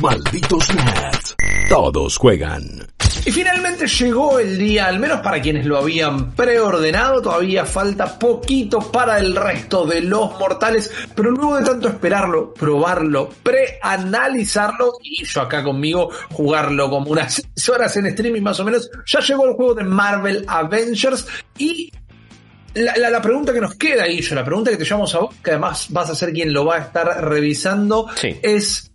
Malditos 0.00 0.74
nerds. 0.74 1.36
Todos 1.68 2.16
juegan. 2.18 2.86
Y 3.26 3.30
finalmente 3.30 3.86
llegó 3.86 4.38
el 4.38 4.58
día, 4.58 4.86
al 4.86 4.98
menos 4.98 5.20
para 5.20 5.40
quienes 5.40 5.64
lo 5.64 5.78
habían 5.78 6.32
preordenado, 6.32 7.22
todavía 7.22 7.64
falta 7.64 8.18
poquito 8.18 8.80
para 8.92 9.18
el 9.18 9.34
resto 9.34 9.86
de 9.86 10.02
los 10.02 10.38
mortales, 10.38 10.92
pero 11.14 11.30
luego 11.30 11.56
de 11.56 11.64
tanto 11.64 11.88
esperarlo, 11.88 12.52
probarlo, 12.52 13.30
preanalizarlo 13.42 14.92
y 15.02 15.24
yo 15.24 15.40
acá 15.40 15.62
conmigo 15.62 16.10
jugarlo 16.32 16.90
como 16.90 17.10
unas 17.12 17.42
horas 17.72 17.96
en 17.96 18.06
streaming 18.06 18.42
más 18.42 18.60
o 18.60 18.64
menos, 18.64 18.90
ya 19.06 19.20
llegó 19.20 19.46
el 19.46 19.54
juego 19.54 19.74
de 19.74 19.84
Marvel 19.84 20.44
Avengers 20.46 21.26
y 21.56 21.90
la, 22.74 22.96
la, 22.98 23.08
la, 23.08 23.22
pregunta 23.22 23.52
que 23.54 23.60
nos 23.60 23.76
queda, 23.76 24.06
yo 24.06 24.34
la 24.34 24.44
pregunta 24.44 24.70
que 24.70 24.76
te 24.76 24.84
llevamos 24.84 25.14
a 25.14 25.20
vos, 25.20 25.34
que 25.42 25.52
además 25.52 25.86
vas 25.90 26.10
a 26.10 26.14
ser 26.14 26.32
quien 26.32 26.52
lo 26.52 26.66
va 26.66 26.76
a 26.76 26.80
estar 26.80 27.24
revisando, 27.24 28.08
Sí. 28.16 28.36
es 28.42 28.90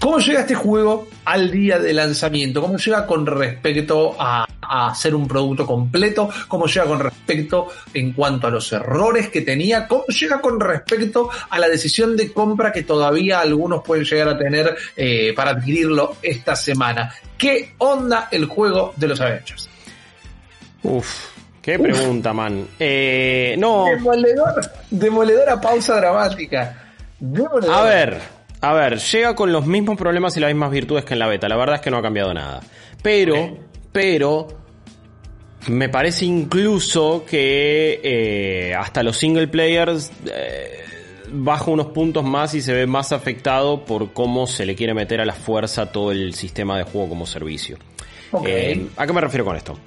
¿cómo 0.00 0.18
llega 0.18 0.40
este 0.40 0.54
juego 0.54 1.06
al 1.24 1.50
día 1.50 1.78
de 1.78 1.92
lanzamiento? 1.92 2.60
¿Cómo 2.60 2.76
llega 2.76 3.06
con 3.06 3.26
respecto 3.26 4.16
a, 4.18 4.46
a 4.60 4.94
ser 4.94 5.14
un 5.14 5.28
producto 5.28 5.66
completo? 5.66 6.28
¿Cómo 6.48 6.66
llega 6.66 6.86
con 6.86 6.98
respecto 6.98 7.68
en 7.94 8.12
cuanto 8.12 8.48
a 8.48 8.50
los 8.50 8.72
errores 8.72 9.28
que 9.28 9.42
tenía? 9.42 9.86
¿Cómo 9.86 10.04
llega 10.06 10.40
con 10.40 10.58
respecto 10.58 11.30
a 11.48 11.58
la 11.58 11.68
decisión 11.68 12.16
de 12.16 12.32
compra 12.32 12.72
que 12.72 12.82
todavía 12.82 13.40
algunos 13.40 13.84
pueden 13.84 14.04
llegar 14.04 14.28
a 14.28 14.38
tener 14.38 14.74
eh, 14.96 15.32
para 15.36 15.52
adquirirlo 15.52 16.16
esta 16.22 16.56
semana? 16.56 17.14
¿Qué 17.36 17.74
onda 17.78 18.28
el 18.30 18.46
juego 18.46 18.94
de 18.96 19.08
los 19.08 19.20
Avengers? 19.20 19.68
Uf, 20.82 21.26
qué 21.60 21.78
pregunta, 21.78 22.32
man. 22.32 22.66
Eh, 22.78 23.54
no, 23.58 23.84
Demoledor, 23.84 24.62
demoledora 24.90 25.60
pausa 25.60 25.96
dramática. 25.96 26.92
Demoledora. 27.18 27.78
a 27.78 27.82
ver, 27.84 28.20
a 28.60 28.72
ver, 28.74 28.98
llega 28.98 29.34
con 29.34 29.52
los 29.52 29.66
mismos 29.66 29.96
problemas 29.96 30.36
y 30.36 30.40
las 30.40 30.50
mismas 30.50 30.70
virtudes 30.70 31.04
que 31.04 31.14
en 31.14 31.20
la 31.20 31.26
beta. 31.26 31.48
La 31.48 31.56
verdad 31.56 31.76
es 31.76 31.80
que 31.80 31.90
no 31.90 31.96
ha 31.96 32.02
cambiado 32.02 32.34
nada. 32.34 32.60
Pero, 33.02 33.56
pero, 33.90 34.48
me 35.68 35.88
parece 35.88 36.26
incluso 36.26 37.24
que 37.28 38.00
eh, 38.02 38.74
hasta 38.74 39.02
los 39.02 39.16
single 39.16 39.48
players 39.48 40.12
eh, 40.26 40.80
baja 41.32 41.70
unos 41.70 41.86
puntos 41.88 42.24
más 42.24 42.54
y 42.54 42.60
se 42.60 42.74
ve 42.74 42.86
más 42.86 43.12
afectado 43.12 43.84
por 43.84 44.12
cómo 44.12 44.46
se 44.46 44.66
le 44.66 44.74
quiere 44.74 44.92
meter 44.92 45.20
a 45.20 45.24
la 45.24 45.34
fuerza 45.34 45.90
todo 45.90 46.12
el 46.12 46.34
sistema 46.34 46.76
de 46.76 46.84
juego 46.84 47.08
como 47.08 47.26
servicio. 47.26 47.78
Eh, 48.44 48.86
¿A 48.96 49.06
qué 49.06 49.12
me 49.12 49.20
refiero 49.22 49.44
con 49.44 49.56
esto? 49.56 49.78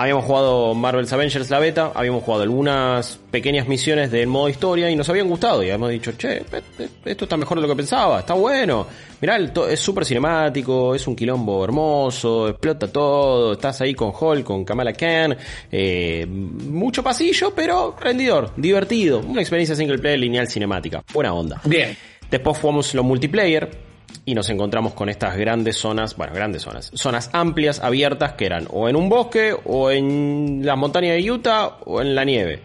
Habíamos 0.00 0.26
jugado 0.26 0.74
Marvel's 0.74 1.12
Avengers 1.12 1.50
la 1.50 1.58
beta, 1.58 1.90
habíamos 1.92 2.22
jugado 2.22 2.44
algunas 2.44 3.18
pequeñas 3.32 3.66
misiones 3.66 4.12
del 4.12 4.28
modo 4.28 4.48
historia 4.48 4.88
y 4.88 4.94
nos 4.94 5.08
habían 5.08 5.26
gustado 5.28 5.60
y 5.64 5.66
habíamos 5.66 5.90
dicho, 5.90 6.12
che, 6.16 6.42
pe- 6.48 6.62
pe- 6.76 6.88
esto 7.04 7.24
está 7.24 7.36
mejor 7.36 7.58
de 7.58 7.62
lo 7.62 7.68
que 7.68 7.74
pensaba, 7.74 8.20
está 8.20 8.34
bueno. 8.34 8.86
Mirá, 9.20 9.36
es 9.68 9.80
súper 9.80 10.04
cinemático, 10.04 10.94
es 10.94 11.04
un 11.08 11.16
quilombo 11.16 11.64
hermoso, 11.64 12.46
explota 12.48 12.86
todo, 12.86 13.54
estás 13.54 13.80
ahí 13.80 13.92
con 13.94 14.12
Hulk, 14.18 14.44
con 14.44 14.64
Kamala 14.64 14.92
Khan, 14.92 15.36
eh, 15.72 16.24
mucho 16.28 17.02
pasillo, 17.02 17.52
pero 17.52 17.96
rendidor, 18.00 18.52
divertido, 18.56 19.18
una 19.18 19.40
experiencia 19.40 19.74
single 19.74 19.98
player 19.98 20.20
lineal 20.20 20.46
cinemática, 20.46 21.02
buena 21.12 21.34
onda. 21.34 21.60
Bien. 21.64 21.96
Después 22.30 22.56
jugamos 22.58 22.94
lo 22.94 23.02
multiplayer 23.02 23.87
y 24.28 24.34
nos 24.34 24.50
encontramos 24.50 24.92
con 24.92 25.08
estas 25.08 25.38
grandes 25.38 25.78
zonas, 25.78 26.14
bueno, 26.14 26.34
grandes 26.34 26.60
zonas, 26.60 26.90
zonas 26.92 27.30
amplias, 27.32 27.80
abiertas, 27.80 28.34
que 28.34 28.44
eran 28.44 28.66
o 28.70 28.86
en 28.86 28.94
un 28.94 29.08
bosque, 29.08 29.56
o 29.64 29.90
en 29.90 30.60
las 30.66 30.76
montañas 30.76 31.16
de 31.16 31.30
Utah, 31.30 31.78
o 31.86 32.02
en 32.02 32.14
la 32.14 32.24
nieve. 32.24 32.60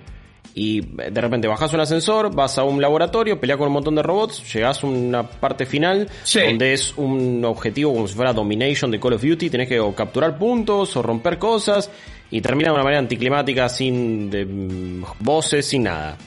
Y 0.53 0.81
de 0.81 1.21
repente 1.21 1.47
bajas 1.47 1.73
un 1.73 1.79
ascensor, 1.79 2.35
vas 2.35 2.57
a 2.57 2.65
un 2.65 2.81
laboratorio, 2.81 3.39
peleas 3.39 3.57
con 3.57 3.67
un 3.67 3.75
montón 3.75 3.95
de 3.95 4.03
robots, 4.03 4.53
llegas 4.53 4.83
a 4.83 4.87
una 4.87 5.23
parte 5.23 5.65
final 5.65 6.09
Sí. 6.23 6.41
donde 6.41 6.73
es 6.73 6.97
un 6.97 7.45
objetivo 7.45 7.93
como 7.93 8.09
si 8.09 8.13
fuera 8.13 8.33
Domination 8.33 8.91
de 8.91 8.99
Call 8.99 9.13
of 9.13 9.23
Duty, 9.23 9.49
tenés 9.49 9.69
que 9.69 9.79
o 9.79 9.95
capturar 9.95 10.37
puntos 10.37 10.97
o 10.97 11.01
romper 11.01 11.39
cosas 11.39 11.89
y 12.29 12.41
termina 12.41 12.71
de 12.71 12.73
una 12.73 12.83
manera 12.83 12.99
anticlimática 12.99 13.69
sin 13.69 14.29
de, 14.29 14.43
mm, 14.43 15.05
voces, 15.21 15.65
sin 15.65 15.83
nada. 15.83 16.17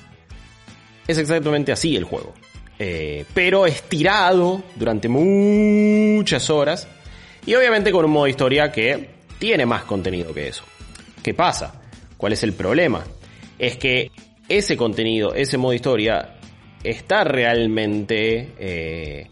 Es 1.07 1.19
exactamente 1.19 1.73
así 1.73 1.95
el 1.95 2.05
juego. 2.05 2.33
Eh, 2.79 3.25
pero 3.33 3.67
estirado 3.67 4.63
durante 4.75 5.09
muchas 5.09 6.51
horas. 6.51 6.87
Y 7.45 7.55
obviamente 7.55 7.93
con 7.93 8.05
un 8.05 8.11
modo 8.11 8.27
historia 8.27 8.71
que 8.71 9.11
tiene 9.39 9.67
más 9.67 9.85
contenido 9.85 10.35
que 10.35 10.49
eso. 10.49 10.65
¿Qué 11.23 11.35
pasa? 11.35 11.81
¿Cuál 12.17 12.33
es 12.33 12.43
el 12.43 12.53
problema? 12.53 13.05
Es 13.59 13.77
que 13.77 14.11
ese 14.49 14.77
contenido, 14.77 15.35
ese 15.35 15.59
modo 15.59 15.73
historia, 15.73 16.37
está 16.83 17.25
realmente 17.25 18.53
eh, 18.59 19.31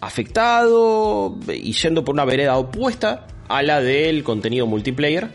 afectado 0.00 1.38
y 1.48 1.72
yendo 1.72 2.04
por 2.04 2.14
una 2.14 2.24
vereda 2.24 2.56
opuesta 2.56 3.26
a 3.48 3.62
la 3.62 3.80
del 3.80 4.22
contenido 4.22 4.66
multiplayer 4.66 5.28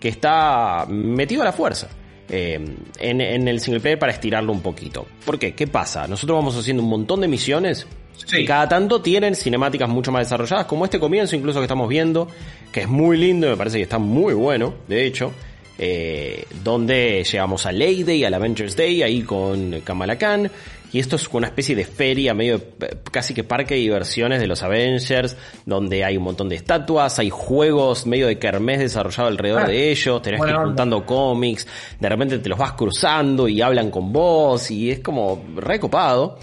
que 0.00 0.08
está 0.08 0.86
metido 0.88 1.42
a 1.42 1.44
la 1.44 1.52
fuerza 1.52 1.88
eh, 2.32 2.58
en, 2.98 3.20
en 3.20 3.46
el 3.46 3.60
single 3.60 3.80
player 3.80 3.98
para 4.00 4.10
estirarlo 4.12 4.52
un 4.52 4.60
poquito. 4.62 5.06
¿Por 5.24 5.38
qué? 5.38 5.54
¿Qué 5.54 5.68
pasa? 5.68 6.08
Nosotros 6.08 6.36
vamos 6.38 6.56
haciendo 6.56 6.82
un 6.82 6.88
montón 6.88 7.20
de 7.20 7.28
misiones 7.28 7.86
Sí. 8.26 8.36
que 8.38 8.44
cada 8.44 8.68
tanto 8.68 9.00
tienen 9.02 9.34
cinemáticas 9.34 9.88
mucho 9.88 10.12
más 10.12 10.26
desarrolladas, 10.26 10.66
como 10.66 10.84
este 10.84 11.00
comienzo 11.00 11.34
incluso 11.34 11.58
que 11.58 11.64
estamos 11.64 11.88
viendo, 11.88 12.28
que 12.70 12.82
es 12.82 12.88
muy 12.88 13.16
lindo, 13.16 13.48
me 13.48 13.56
parece 13.56 13.78
que 13.78 13.82
está 13.84 13.98
muy 13.98 14.34
bueno, 14.34 14.74
de 14.88 15.06
hecho. 15.06 15.32
eh, 15.78 16.44
donde 16.62 17.24
llegamos 17.24 17.66
a 17.66 17.72
Lady 17.72 18.04
Day, 18.04 18.22
al 18.24 18.34
Avengers 18.34 18.76
Day, 18.76 19.02
ahí 19.02 19.22
con 19.22 19.80
Kamala 19.80 20.16
Khan, 20.18 20.48
y 20.92 20.98
esto 20.98 21.16
es 21.16 21.26
una 21.32 21.46
especie 21.46 21.74
de 21.74 21.84
feria, 21.84 22.34
medio 22.34 22.58
de- 22.58 22.98
casi 23.10 23.32
que 23.34 23.44
parque 23.44 23.74
de 23.74 23.80
diversiones 23.80 24.40
de 24.40 24.46
los 24.46 24.62
Avengers, 24.62 25.36
donde 25.66 26.04
hay 26.04 26.16
un 26.16 26.24
montón 26.24 26.48
de 26.48 26.56
estatuas, 26.56 27.18
hay 27.18 27.30
juegos 27.30 28.06
medio 28.06 28.26
de 28.26 28.38
kermés 28.38 28.78
desarrollado 28.80 29.28
alrededor 29.28 29.62
Ah, 29.62 29.66
de 29.68 29.90
ellos, 29.90 30.20
tenés 30.22 30.42
que 30.42 30.50
ir 30.50 30.56
juntando 30.56 31.06
cómics, 31.06 31.66
de 31.98 32.08
repente 32.08 32.38
te 32.38 32.48
los 32.48 32.58
vas 32.58 32.72
cruzando 32.74 33.48
y 33.48 33.62
hablan 33.62 33.90
con 33.90 34.12
vos, 34.12 34.70
y 34.70 34.90
es 34.90 35.00
como 35.00 35.42
recopado. 35.56 36.38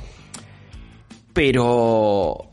Pero 1.33 2.49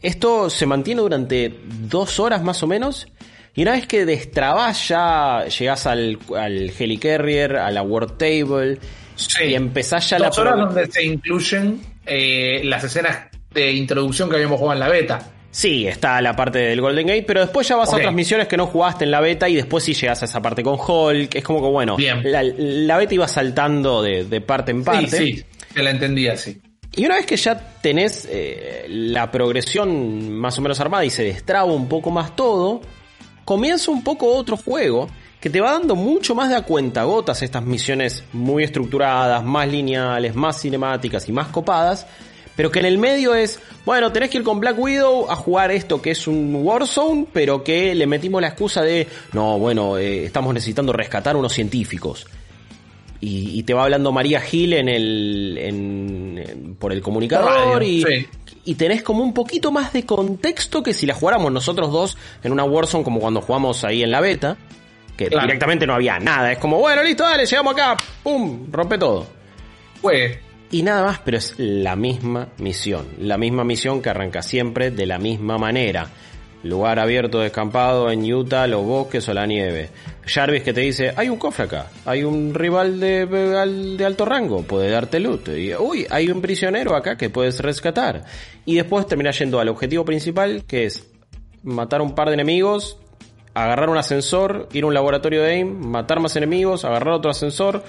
esto 0.00 0.48
se 0.50 0.66
mantiene 0.66 1.00
durante 1.00 1.60
dos 1.80 2.20
horas 2.20 2.42
más 2.42 2.62
o 2.62 2.66
menos. 2.66 3.08
Y 3.56 3.62
una 3.62 3.72
vez 3.72 3.86
que 3.86 4.04
destrabás 4.04 4.88
ya 4.88 5.44
llegás 5.46 5.86
al, 5.86 6.18
al 6.36 6.72
Helicarrier, 6.76 7.56
a 7.56 7.70
la 7.70 7.82
World 7.82 8.16
Table, 8.16 8.78
Sí. 9.16 9.44
y 9.44 9.54
empezás 9.54 10.10
ya 10.10 10.18
la... 10.18 10.28
Dos 10.28 10.38
horas 10.38 10.54
pro- 10.54 10.66
donde 10.66 10.90
se 10.90 11.04
incluyen 11.04 11.80
eh, 12.06 12.60
las 12.64 12.82
escenas 12.84 13.28
de 13.52 13.72
introducción 13.72 14.28
que 14.28 14.36
habíamos 14.36 14.58
jugado 14.58 14.74
en 14.74 14.80
la 14.80 14.88
beta. 14.88 15.30
Sí, 15.50 15.86
está 15.86 16.20
la 16.20 16.34
parte 16.34 16.58
del 16.58 16.80
Golden 16.80 17.06
Gate, 17.06 17.22
pero 17.24 17.40
después 17.40 17.68
ya 17.68 17.76
vas 17.76 17.92
a 17.92 17.96
otras 17.96 18.12
misiones 18.12 18.48
que 18.48 18.56
no 18.56 18.66
jugaste 18.66 19.04
en 19.04 19.12
la 19.12 19.20
beta 19.20 19.48
y 19.48 19.54
después 19.54 19.84
sí 19.84 19.94
llegas 19.94 20.20
a 20.22 20.24
esa 20.24 20.42
parte 20.42 20.64
con 20.64 20.74
Hulk. 20.84 21.32
Es 21.36 21.44
como 21.44 21.62
que, 21.62 21.68
bueno, 21.68 21.96
Bien. 21.96 22.20
la, 22.24 22.42
la 22.42 22.96
beta 22.96 23.14
iba 23.14 23.28
saltando 23.28 24.02
de, 24.02 24.24
de 24.24 24.40
parte 24.40 24.72
en 24.72 24.82
parte. 24.82 25.16
Sí, 25.16 25.36
sí, 25.36 25.44
te 25.72 25.82
la 25.84 25.90
entendí 25.90 26.26
así. 26.26 26.60
Y 26.96 27.06
una 27.06 27.14
vez 27.14 27.26
que 27.26 27.36
ya 27.36 27.56
tenés 27.80 28.26
eh, 28.28 28.86
la 28.88 29.30
progresión 29.30 30.32
más 30.32 30.58
o 30.58 30.62
menos 30.62 30.80
armada 30.80 31.04
y 31.04 31.10
se 31.10 31.22
destraba 31.22 31.66
un 31.72 31.88
poco 31.88 32.10
más 32.10 32.34
todo, 32.34 32.80
comienza 33.44 33.92
un 33.92 34.02
poco 34.02 34.34
otro 34.34 34.56
juego 34.56 35.08
que 35.44 35.50
te 35.50 35.60
va 35.60 35.72
dando 35.72 35.94
mucho 35.94 36.34
más 36.34 36.48
de 36.48 36.56
a 36.56 36.62
cuentagotas 36.62 37.42
estas 37.42 37.62
misiones 37.66 38.24
muy 38.32 38.64
estructuradas, 38.64 39.44
más 39.44 39.68
lineales, 39.68 40.34
más 40.34 40.58
cinemáticas 40.58 41.28
y 41.28 41.32
más 41.32 41.48
copadas, 41.48 42.06
pero 42.56 42.70
que 42.70 42.78
en 42.78 42.86
el 42.86 42.96
medio 42.96 43.34
es, 43.34 43.60
bueno, 43.84 44.10
tenés 44.10 44.30
que 44.30 44.38
ir 44.38 44.42
con 44.42 44.58
Black 44.58 44.78
Widow 44.78 45.30
a 45.30 45.36
jugar 45.36 45.70
esto 45.70 46.00
que 46.00 46.12
es 46.12 46.26
un 46.26 46.54
Warzone, 46.62 47.26
pero 47.30 47.62
que 47.62 47.94
le 47.94 48.06
metimos 48.06 48.40
la 48.40 48.48
excusa 48.48 48.80
de, 48.80 49.06
no, 49.34 49.58
bueno, 49.58 49.98
eh, 49.98 50.24
estamos 50.24 50.54
necesitando 50.54 50.94
rescatar 50.94 51.36
unos 51.36 51.52
científicos 51.52 52.26
y, 53.20 53.58
y 53.58 53.62
te 53.64 53.74
va 53.74 53.84
hablando 53.84 54.12
María 54.12 54.40
Gil 54.40 54.72
en 54.72 54.88
el 54.88 55.58
en- 55.60 56.38
en- 56.38 56.74
por 56.76 56.90
el 56.92 57.02
comunicador 57.02 57.50
Radio, 57.52 57.82
y, 57.86 58.02
sí. 58.02 58.26
y 58.64 58.74
tenés 58.76 59.02
como 59.02 59.22
un 59.22 59.34
poquito 59.34 59.70
más 59.72 59.92
de 59.92 60.06
contexto 60.06 60.82
que 60.82 60.94
si 60.94 61.04
la 61.04 61.12
jugáramos 61.14 61.52
nosotros 61.52 61.92
dos 61.92 62.16
en 62.42 62.50
una 62.52 62.64
Warzone 62.64 63.04
como 63.04 63.20
cuando 63.20 63.42
jugamos 63.42 63.84
ahí 63.84 64.02
en 64.02 64.10
la 64.10 64.22
beta 64.22 64.56
que 65.16 65.26
Claro. 65.28 65.46
directamente 65.46 65.86
no 65.86 65.94
había 65.94 66.18
nada 66.18 66.52
es 66.52 66.58
como 66.58 66.78
bueno 66.78 67.02
listo 67.02 67.22
dale 67.22 67.46
llegamos 67.46 67.72
acá 67.74 67.96
pum 68.22 68.66
rompe 68.70 68.98
todo 68.98 69.26
Fue. 70.00 70.38
y 70.70 70.82
nada 70.82 71.04
más, 71.04 71.18
pero 71.24 71.36
es 71.38 71.54
la 71.58 71.94
misma 71.96 72.48
misión. 72.58 73.06
La 73.20 73.38
misma 73.38 73.64
misión 73.64 74.02
que 74.02 74.10
arranca 74.10 74.42
siempre 74.42 74.90
de 74.90 75.06
la 75.06 75.18
misma 75.18 75.56
manera. 75.56 76.08
Lugar 76.64 76.98
abierto, 76.98 77.40
descampado 77.40 78.10
en 78.10 78.24
Utah, 78.32 78.66
los 78.66 78.84
bosques 78.84 79.28
o 79.28 79.34
la 79.34 79.46
nieve. 79.46 79.90
Jarvis 80.26 80.62
que 80.62 80.72
te 80.72 80.80
dice, 80.80 81.12
hay 81.14 81.28
un 81.28 81.36
cofre 81.38 81.64
acá, 81.66 81.86
hay 82.06 82.24
un 82.24 82.54
rival 82.54 82.98
de, 82.98 83.26
de 83.26 84.04
alto 84.04 84.24
rango, 84.24 84.62
puede 84.62 84.90
darte 84.90 85.20
loot. 85.20 85.48
Y, 85.48 85.74
uy, 85.74 86.06
hay 86.10 86.28
un 86.30 86.40
prisionero 86.40 86.96
acá 86.96 87.16
que 87.16 87.30
puedes 87.30 87.60
rescatar. 87.60 88.24
Y 88.64 88.74
después 88.76 89.06
termina 89.06 89.30
yendo 89.30 89.60
al 89.60 89.68
objetivo 89.68 90.04
principal, 90.04 90.64
que 90.66 90.86
es 90.86 91.06
matar 91.62 92.00
un 92.02 92.14
par 92.14 92.28
de 92.28 92.34
enemigos, 92.34 92.98
agarrar 93.54 93.88
un 93.88 93.96
ascensor, 93.96 94.68
ir 94.72 94.84
a 94.84 94.86
un 94.86 94.94
laboratorio 94.94 95.42
de 95.42 95.52
AIM, 95.52 95.86
matar 95.86 96.20
más 96.20 96.36
enemigos, 96.36 96.84
agarrar 96.84 97.14
otro 97.14 97.30
ascensor, 97.30 97.84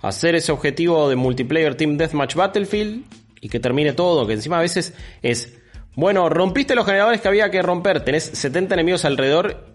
hacer 0.00 0.34
ese 0.34 0.50
objetivo 0.50 1.08
de 1.08 1.16
multiplayer 1.16 1.74
Team 1.74 1.96
Deathmatch 1.96 2.34
Battlefield 2.34 3.04
y 3.40 3.48
que 3.48 3.60
termine 3.60 3.92
todo, 3.92 4.26
que 4.26 4.32
encima 4.32 4.58
a 4.58 4.62
veces 4.62 4.94
es, 5.22 5.58
bueno, 5.94 6.28
rompiste 6.28 6.74
los 6.74 6.86
generadores 6.86 7.20
que 7.20 7.28
había 7.28 7.50
que 7.50 7.60
romper, 7.62 8.02
tenés 8.02 8.24
70 8.24 8.74
enemigos 8.74 9.04
alrededor, 9.04 9.66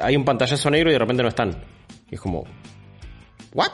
hay 0.00 0.16
un 0.16 0.24
pantallazo 0.24 0.70
negro 0.70 0.90
y 0.90 0.92
de 0.92 0.98
repente 0.98 1.22
no 1.22 1.28
están. 1.28 1.64
Y 2.10 2.16
es 2.16 2.20
como, 2.20 2.44
¿what? 3.54 3.70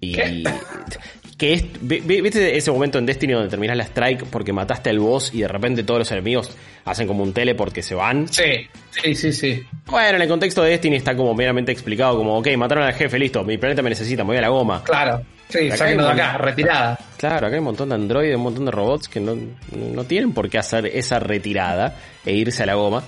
Y, 0.00 0.16
que 1.38 1.52
es, 1.52 1.64
¿viste 1.80 2.56
ese 2.56 2.70
momento 2.72 2.98
en 2.98 3.06
Destiny 3.06 3.32
donde 3.32 3.48
terminas 3.48 3.76
la 3.76 3.84
strike 3.84 4.24
porque 4.24 4.52
mataste 4.52 4.90
al 4.90 4.98
boss 4.98 5.32
y 5.32 5.40
de 5.42 5.48
repente 5.48 5.84
todos 5.84 6.00
los 6.00 6.10
enemigos 6.10 6.50
hacen 6.84 7.06
como 7.06 7.22
un 7.22 7.32
tele 7.32 7.54
porque 7.54 7.80
se 7.80 7.94
van? 7.94 8.26
Sí, 8.28 8.68
sí, 8.90 9.14
sí, 9.14 9.32
sí. 9.32 9.66
Bueno, 9.86 10.16
en 10.16 10.22
el 10.22 10.28
contexto 10.28 10.62
de 10.64 10.70
Destiny 10.70 10.96
está 10.96 11.16
como 11.16 11.32
meramente 11.34 11.70
explicado 11.70 12.16
como, 12.18 12.36
ok, 12.38 12.48
mataron 12.56 12.84
al 12.84 12.92
jefe, 12.92 13.20
listo, 13.20 13.44
mi 13.44 13.56
planeta 13.56 13.82
me 13.82 13.90
necesita, 13.90 14.24
me 14.24 14.30
voy 14.30 14.38
a 14.38 14.42
la 14.42 14.48
goma. 14.48 14.82
Claro. 14.82 15.22
Sí, 15.48 15.70
sáquenlo 15.70 16.04
de 16.04 16.10
acá, 16.10 16.36
retirada. 16.36 16.98
Claro, 17.16 17.46
acá 17.46 17.54
hay 17.54 17.60
un 17.60 17.64
montón 17.64 17.88
de 17.88 17.94
androides, 17.94 18.36
un 18.36 18.42
montón 18.42 18.66
de 18.66 18.70
robots 18.70 19.08
que 19.08 19.20
no, 19.20 19.34
no 19.74 20.04
tienen 20.04 20.32
por 20.32 20.50
qué 20.50 20.58
hacer 20.58 20.86
esa 20.86 21.20
retirada 21.20 21.96
e 22.26 22.34
irse 22.34 22.64
a 22.64 22.66
la 22.66 22.74
goma. 22.74 23.02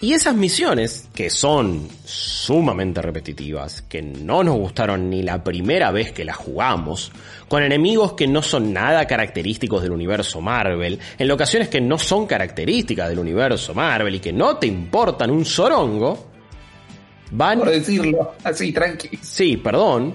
Y 0.00 0.12
esas 0.12 0.36
misiones, 0.36 1.08
que 1.12 1.28
son 1.28 1.88
sumamente 2.04 3.02
repetitivas, 3.02 3.82
que 3.82 4.00
no 4.00 4.44
nos 4.44 4.54
gustaron 4.54 5.10
ni 5.10 5.24
la 5.24 5.42
primera 5.42 5.90
vez 5.90 6.12
que 6.12 6.24
las 6.24 6.36
jugamos, 6.36 7.10
con 7.48 7.64
enemigos 7.64 8.12
que 8.12 8.28
no 8.28 8.40
son 8.40 8.72
nada 8.72 9.08
característicos 9.08 9.82
del 9.82 9.90
universo 9.90 10.40
Marvel, 10.40 11.00
en 11.18 11.30
ocasiones 11.32 11.68
que 11.68 11.80
no 11.80 11.98
son 11.98 12.28
características 12.28 13.08
del 13.08 13.18
universo 13.18 13.74
Marvel 13.74 14.14
y 14.14 14.20
que 14.20 14.32
no 14.32 14.56
te 14.56 14.68
importan 14.68 15.32
un 15.32 15.44
sorongo, 15.44 16.28
van... 17.32 17.58
Por 17.58 17.70
decirlo 17.70 18.34
así, 18.44 18.70
tranqui. 18.70 19.18
Sí, 19.20 19.56
perdón. 19.56 20.14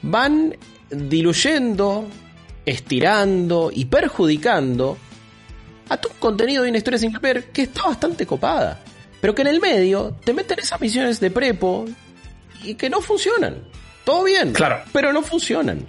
Van 0.00 0.56
diluyendo, 0.88 2.06
estirando 2.64 3.70
y 3.70 3.84
perjudicando 3.84 4.96
a 5.90 5.98
tu 5.98 6.08
contenido 6.18 6.62
de 6.62 6.70
una 6.70 6.78
historia 6.78 6.98
sin 6.98 7.12
player 7.12 7.50
que 7.52 7.62
está 7.62 7.82
bastante 7.82 8.24
copada. 8.24 8.80
Pero 9.20 9.34
que 9.34 9.42
en 9.42 9.48
el 9.48 9.60
medio 9.60 10.16
te 10.24 10.32
meten 10.32 10.58
esas 10.58 10.80
misiones 10.80 11.20
de 11.20 11.30
prepo 11.30 11.84
y 12.64 12.74
que 12.74 12.88
no 12.90 13.00
funcionan. 13.00 13.56
Todo 14.04 14.24
bien, 14.24 14.52
claro. 14.52 14.82
pero 14.92 15.12
no 15.12 15.22
funcionan. 15.22 15.84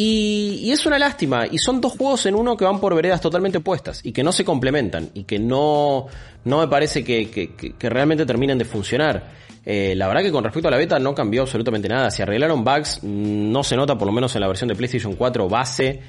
Y, 0.00 0.70
es 0.70 0.86
una 0.86 0.96
lástima. 0.96 1.46
Y 1.50 1.58
son 1.58 1.80
dos 1.80 1.92
juegos 1.96 2.24
en 2.26 2.36
uno 2.36 2.56
que 2.56 2.64
van 2.64 2.78
por 2.78 2.94
veredas 2.94 3.20
totalmente 3.20 3.58
opuestas 3.58 4.00
y 4.04 4.12
que 4.12 4.22
no 4.22 4.30
se 4.30 4.44
complementan 4.44 5.10
y 5.12 5.24
que 5.24 5.40
no, 5.40 6.06
no 6.44 6.60
me 6.60 6.68
parece 6.68 7.02
que, 7.02 7.28
que, 7.30 7.90
realmente 7.90 8.24
terminen 8.24 8.58
de 8.58 8.64
funcionar. 8.64 9.48
Eh, 9.66 9.94
la 9.96 10.06
verdad 10.06 10.22
que 10.22 10.30
con 10.30 10.44
respecto 10.44 10.68
a 10.68 10.70
la 10.70 10.76
beta 10.76 11.00
no 11.00 11.16
cambió 11.16 11.42
absolutamente 11.42 11.88
nada. 11.88 12.12
Si 12.12 12.22
arreglaron 12.22 12.62
bugs, 12.62 13.02
no 13.02 13.64
se 13.64 13.74
nota 13.74 13.98
por 13.98 14.06
lo 14.06 14.12
menos 14.12 14.32
en 14.36 14.40
la 14.40 14.46
versión 14.46 14.68
de 14.68 14.76
PlayStation 14.76 15.14
4 15.14 15.48
base 15.48 16.00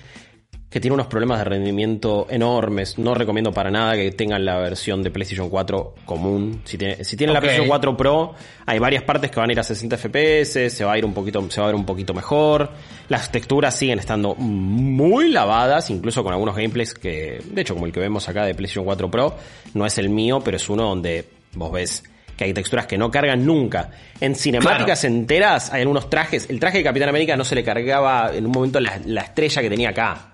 que 0.69 0.79
tiene 0.79 0.93
unos 0.93 1.07
problemas 1.07 1.39
de 1.39 1.45
rendimiento 1.45 2.27
enormes. 2.29 2.99
No 2.99 3.15
recomiendo 3.15 3.51
para 3.51 3.71
nada 3.71 3.95
que 3.95 4.11
tengan 4.11 4.45
la 4.45 4.59
versión 4.59 5.01
de 5.01 5.09
PlayStation 5.09 5.49
4 5.49 5.95
común. 6.05 6.61
Si, 6.63 6.77
tiene, 6.77 7.03
si 7.03 7.17
tienen 7.17 7.33
la 7.33 7.39
PlayStation 7.39 7.67
4 7.67 7.97
Pro, 7.97 8.35
hay 8.67 8.77
varias 8.77 9.01
partes 9.03 9.31
que 9.31 9.39
van 9.39 9.49
a 9.49 9.53
ir 9.53 9.59
a 9.59 9.63
60 9.63 9.97
FPS, 9.97 10.69
se 10.69 10.85
va 10.85 10.93
a 10.93 10.97
ir 10.97 11.05
un 11.05 11.13
poquito, 11.13 11.49
se 11.49 11.59
va 11.59 11.67
a 11.67 11.71
ver 11.71 11.75
un 11.75 11.85
poquito 11.85 12.13
mejor. 12.13 12.69
Las 13.07 13.31
texturas 13.31 13.75
siguen 13.75 13.97
estando 13.97 14.35
muy 14.35 15.29
lavadas, 15.29 15.89
incluso 15.89 16.23
con 16.23 16.33
algunos 16.33 16.55
gameplays 16.55 16.93
que, 16.93 17.41
de 17.43 17.61
hecho, 17.61 17.73
como 17.73 17.87
el 17.87 17.91
que 17.91 17.99
vemos 17.99 18.29
acá 18.29 18.45
de 18.45 18.53
PlayStation 18.53 18.85
4 18.85 19.09
Pro, 19.09 19.35
no 19.73 19.87
es 19.87 19.97
el 19.97 20.09
mío, 20.09 20.39
pero 20.45 20.57
es 20.57 20.69
uno 20.69 20.83
donde 20.83 21.25
vos 21.53 21.71
ves 21.71 22.03
que 22.37 22.43
hay 22.43 22.53
texturas 22.53 22.85
que 22.85 22.97
no 22.97 23.09
cargan 23.09 23.43
nunca. 23.43 23.89
En 24.21 24.35
cinemáticas 24.35 25.03
enteras 25.03 25.73
hay 25.73 25.81
algunos 25.81 26.11
trajes. 26.11 26.47
El 26.47 26.59
traje 26.59 26.77
de 26.77 26.83
Capitán 26.83 27.09
América 27.09 27.35
no 27.35 27.43
se 27.43 27.55
le 27.55 27.63
cargaba 27.63 28.31
en 28.33 28.45
un 28.45 28.51
momento 28.51 28.79
la, 28.79 28.99
la 29.03 29.21
estrella 29.21 29.61
que 29.63 29.69
tenía 29.69 29.89
acá 29.89 30.29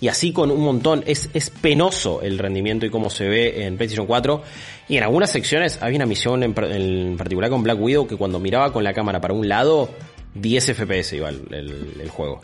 y 0.00 0.08
así 0.08 0.32
con 0.32 0.50
un 0.50 0.60
montón. 0.60 1.02
Es, 1.06 1.30
es 1.34 1.50
penoso 1.50 2.22
el 2.22 2.38
rendimiento 2.38 2.86
y 2.86 2.90
cómo 2.90 3.10
se 3.10 3.28
ve 3.28 3.64
en 3.64 3.76
PlayStation 3.76 4.06
4. 4.06 4.42
Y 4.88 4.96
en 4.96 5.02
algunas 5.02 5.30
secciones 5.30 5.78
había 5.80 5.96
una 5.96 6.06
misión 6.06 6.42
en, 6.42 7.16
particular 7.16 7.50
con 7.50 7.62
Black 7.62 7.80
Widow 7.80 8.06
que 8.06 8.16
cuando 8.16 8.38
miraba 8.38 8.72
con 8.72 8.84
la 8.84 8.92
cámara 8.92 9.20
para 9.20 9.34
un 9.34 9.48
lado, 9.48 9.88
10 10.34 10.74
FPS 10.74 11.14
iba 11.14 11.30
el, 11.30 12.08
juego. 12.10 12.40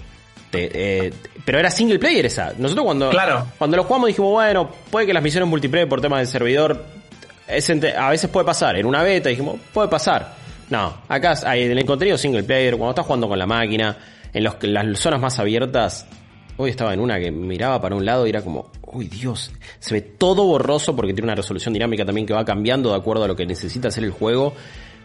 Eh, 0.53 1.13
pero 1.45 1.59
era 1.59 1.71
single 1.71 1.99
player 1.99 2.27
esa. 2.27 2.55
Nosotros 2.57 2.85
cuando, 2.85 3.11
claro. 3.11 3.47
cuando 3.59 3.77
lo 3.77 3.85
jugamos 3.85 4.09
dijimos, 4.09 4.33
bueno, 4.33 4.71
puede 4.91 5.07
que 5.07 5.13
las 5.13 5.23
misiones 5.23 5.49
multiplayer 5.49 5.89
por 5.89 6.01
temas 6.01 6.21
del 6.21 6.29
servidor, 6.29 6.85
a 7.47 8.11
veces 8.11 8.31
puede 8.31 8.47
pasar. 8.47 8.77
En 8.77 8.87
una 8.87 9.03
beta 9.03 9.29
dijimos, 9.29 9.57
puede 9.73 9.89
pasar. 9.89 10.35
No, 10.71 11.03
acá 11.09 11.35
hay 11.47 11.65
el 11.65 11.85
contenido 11.85 12.17
single 12.17 12.45
player, 12.45 12.77
cuando 12.77 12.91
estás 12.91 13.05
jugando 13.05 13.29
con 13.29 13.39
la 13.39 13.47
máquina, 13.47 13.97
en 14.33 14.45
los, 14.45 14.55
las 14.63 14.99
zonas 14.99 15.21
más 15.21 15.39
abiertas, 15.41 16.07
Hoy 16.63 16.69
estaba 16.69 16.93
en 16.93 17.01
una 17.01 17.19
que 17.19 17.31
miraba 17.31 17.81
para 17.81 17.97
un 17.97 18.05
lado 18.05 18.27
y 18.27 18.29
era 18.29 18.43
como, 18.43 18.71
uy 18.93 19.09
Dios, 19.09 19.51
se 19.79 19.95
ve 19.95 20.03
todo 20.03 20.45
borroso 20.45 20.95
porque 20.95 21.15
tiene 21.15 21.25
una 21.25 21.35
resolución 21.35 21.73
dinámica 21.73 22.05
también 22.05 22.27
que 22.27 22.35
va 22.35 22.45
cambiando 22.45 22.91
de 22.91 22.97
acuerdo 22.97 23.25
a 23.25 23.29
lo 23.29 23.35
que 23.35 23.47
necesita 23.47 23.89
hacer 23.89 24.05
el 24.05 24.11
juego. 24.11 24.53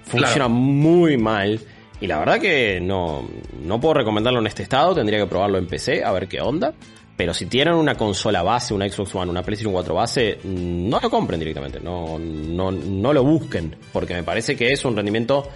Funciona 0.03 0.49
muy 0.49 1.15
mal. 1.15 1.61
Y 2.01 2.07
la 2.07 2.19
verdad 2.19 2.41
que 2.41 2.81
no, 2.81 3.25
no 3.63 3.79
puedo 3.79 3.93
recomendarlo 3.93 4.41
en 4.41 4.47
este 4.47 4.63
estado, 4.63 4.93
tendría 4.95 5.17
que 5.17 5.27
probarlo 5.27 5.57
en 5.57 5.65
PC 5.65 6.03
a 6.03 6.11
ver 6.11 6.27
qué 6.27 6.41
onda. 6.41 6.73
Pero 7.15 7.33
si 7.33 7.45
tienen 7.45 7.75
una 7.75 7.95
consola 7.95 8.43
base, 8.43 8.73
una 8.73 8.89
Xbox 8.89 9.15
One, 9.15 9.31
una 9.31 9.41
PlayStation 9.41 9.71
4 9.71 9.95
base, 9.95 10.39
no 10.43 10.99
lo 10.99 11.09
compren 11.09 11.39
directamente, 11.39 11.79
no, 11.79 12.19
no, 12.19 12.69
no 12.69 13.13
lo 13.13 13.23
busquen, 13.23 13.77
porque 13.93 14.13
me 14.13 14.23
parece 14.23 14.57
que 14.57 14.73
es 14.73 14.83
un 14.83 14.93
rendimiento 14.93 15.47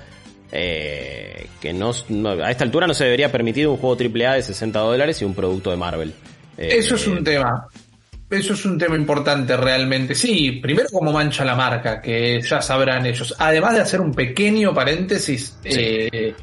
eh, 0.51 1.47
que 1.61 1.73
no, 1.73 1.91
a 1.91 2.51
esta 2.51 2.63
altura 2.63 2.87
no 2.87 2.93
se 2.93 3.05
debería 3.05 3.31
permitir 3.31 3.67
un 3.67 3.77
juego 3.77 3.95
AAA 3.95 4.35
de 4.35 4.41
60 4.43 4.79
dólares 4.79 5.21
y 5.21 5.25
un 5.25 5.33
producto 5.33 5.71
de 5.71 5.77
Marvel. 5.77 6.13
Eh, 6.57 6.77
Eso 6.77 6.95
es 6.95 7.07
un 7.07 7.23
tema. 7.23 7.67
Eso 8.29 8.53
es 8.53 8.65
un 8.65 8.77
tema 8.77 8.95
importante 8.95 9.57
realmente. 9.57 10.13
Sí, 10.13 10.59
primero 10.61 10.87
como 10.91 11.11
mancha 11.11 11.43
la 11.43 11.55
marca, 11.55 11.99
que 11.99 12.41
ya 12.41 12.61
sabrán 12.61 13.05
ellos. 13.05 13.33
Además 13.39 13.75
de 13.75 13.81
hacer 13.81 14.01
un 14.01 14.13
pequeño 14.13 14.71
paréntesis, 14.73 15.57
eh, 15.63 16.35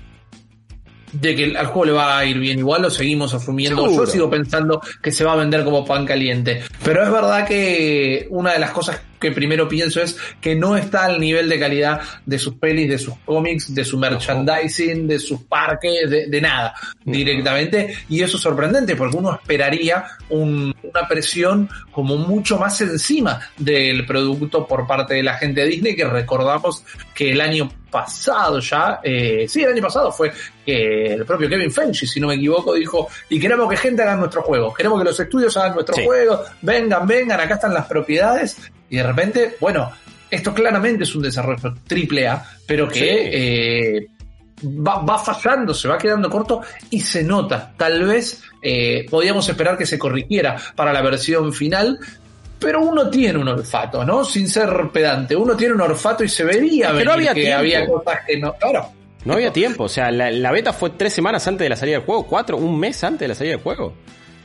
de 1.13 1.37
que 1.37 1.57
al 1.57 1.67
juego 1.67 1.85
le 1.85 1.93
va 1.93 2.19
a 2.19 2.25
ir 2.25 2.39
bien 2.39 2.59
igual, 2.59 2.83
lo 2.83 2.91
seguimos 2.91 3.33
asumiendo. 3.35 3.89
Yo 3.89 4.05
sigo 4.05 4.29
pensando 4.29 4.81
que 5.01 5.13
se 5.13 5.25
va 5.25 5.35
a 5.35 5.37
vender 5.37 5.63
como 5.65 5.85
pan 5.85 6.05
caliente. 6.05 6.63
Pero 6.83 7.05
es 7.05 7.11
verdad 7.11 7.47
que 7.47 8.27
una 8.31 8.53
de 8.53 8.59
las 8.59 8.73
cosas 8.73 9.01
que 9.19 9.33
primero 9.33 9.69
pienso 9.69 10.03
es 10.03 10.17
que 10.41 10.55
no 10.55 10.77
está 10.77 11.05
al 11.05 11.21
nivel 11.21 11.49
de 11.49 11.59
calidad 11.59 12.01
de 12.25 12.39
sus 12.39 12.55
pelis, 12.55 12.89
de 12.89 12.99
sus 12.99 13.15
cómics, 13.25 13.75
de 13.75 13.85
su 13.85 13.99
merchandising, 13.99 15.07
de 15.07 15.19
sus 15.19 15.43
parques, 15.43 16.11
de, 16.11 16.41
nada 16.41 16.75
directamente. 17.05 17.95
Y 18.09 18.23
eso 18.23 18.37
es 18.37 18.43
sorprendente 18.43 18.97
porque 18.97 19.17
uno 19.17 19.35
esperaría 19.35 20.05
una 20.29 21.09
presión 21.09 21.69
como 21.93 22.17
mucho 22.17 22.59
más 22.59 22.81
encima 22.81 23.41
del 23.57 24.05
producto 24.07 24.67
por 24.67 24.87
parte 24.87 25.15
de 25.15 25.23
la 25.23 25.35
gente 25.35 25.63
de 25.63 25.69
Disney 25.69 25.97
que 25.97 26.05
recordamos 26.05 26.85
que 27.15 27.33
el 27.33 27.41
año 27.41 27.71
pasado 27.91 28.59
ya, 28.61 29.01
eh, 29.03 29.47
sí, 29.49 29.63
el 29.63 29.73
año 29.73 29.83
pasado 29.83 30.13
fue 30.13 30.31
que 30.65 31.15
el 31.15 31.25
propio 31.25 31.49
Kevin 31.49 31.71
Feige, 31.71 32.07
si 32.07 32.21
no 32.21 32.29
me 32.29 32.35
equivoco, 32.35 32.75
dijo, 32.75 33.09
y 33.31 33.41
queremos 33.41 33.71
que 33.71 33.77
gente 33.77 34.03
haga 34.03 34.17
nuestros 34.17 34.45
juegos, 34.45 34.77
queremos 34.77 34.99
que 34.99 35.05
los 35.05 35.19
estudios 35.19 35.57
hagan 35.57 35.75
nuestros 35.75 36.01
juegos, 36.01 36.41
vengan, 36.61 37.07
vengan, 37.07 37.41
acá 37.41 37.55
están 37.55 37.73
las 37.73 37.87
propiedades, 37.87 38.59
y 38.91 38.97
de 38.97 39.03
repente, 39.07 39.57
bueno, 39.61 39.93
esto 40.31 40.53
claramente 40.53 41.05
es 41.05 41.15
un 41.15 41.23
desarrollo 41.23 41.75
triple 41.87 42.27
A, 42.29 42.45
pero 42.67 42.89
que 42.89 43.31
eh, 43.99 44.07
va, 44.65 45.19
fallando, 45.19 45.75
se 45.75 45.89
va 45.89 45.99
quedando 45.99 46.31
corto 46.31 46.63
y 46.91 47.01
se 47.01 47.23
nota. 47.23 47.73
Tal 47.77 48.05
vez 48.05 48.43
eh, 48.63 49.07
podíamos 49.11 49.49
esperar 49.49 49.77
que 49.77 49.87
se 49.87 49.99
corrigiera 49.99 50.57
para 50.75 50.93
la 50.93 51.03
versión 51.03 51.53
final, 51.53 51.99
pero 52.59 52.81
uno 52.81 53.09
tiene 53.11 53.39
un 53.39 53.49
olfato, 53.49 54.05
¿no? 54.05 54.25
Sin 54.25 54.49
ser 54.49 54.71
pedante, 54.93 55.37
uno 55.37 55.57
tiene 55.57 55.75
un 55.75 55.81
olfato 55.83 56.25
y 56.25 56.29
se 56.29 56.45
vería 56.45 56.93
no 56.93 57.13
había 57.13 57.35
que 57.35 57.53
había 57.53 57.87
cosas 57.87 58.19
que 58.27 58.39
no. 58.39 58.55
Claro. 58.55 58.91
No 59.25 59.35
había 59.35 59.53
tiempo, 59.53 59.85
o 59.85 59.89
sea, 59.89 60.13
la, 60.13 60.53
beta 60.53 60.73
fue 60.73 60.91
tres 60.91 61.13
semanas 61.13 61.47
antes 61.49 61.65
de 61.65 61.69
la 61.69 61.75
salida 61.75 61.97
del 61.97 62.07
juego, 62.07 62.27
cuatro, 62.27 62.57
un 62.59 62.79
mes 62.79 63.03
antes 63.03 63.21
de 63.21 63.29
la 63.29 63.35
salida 63.35 63.55
del 63.55 63.63
juego. 63.63 63.93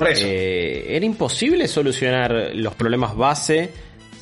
Eh, 0.04 0.88
era 0.90 1.06
imposible 1.06 1.68
solucionar 1.68 2.52
los 2.56 2.74
problemas 2.74 3.16
base 3.16 3.72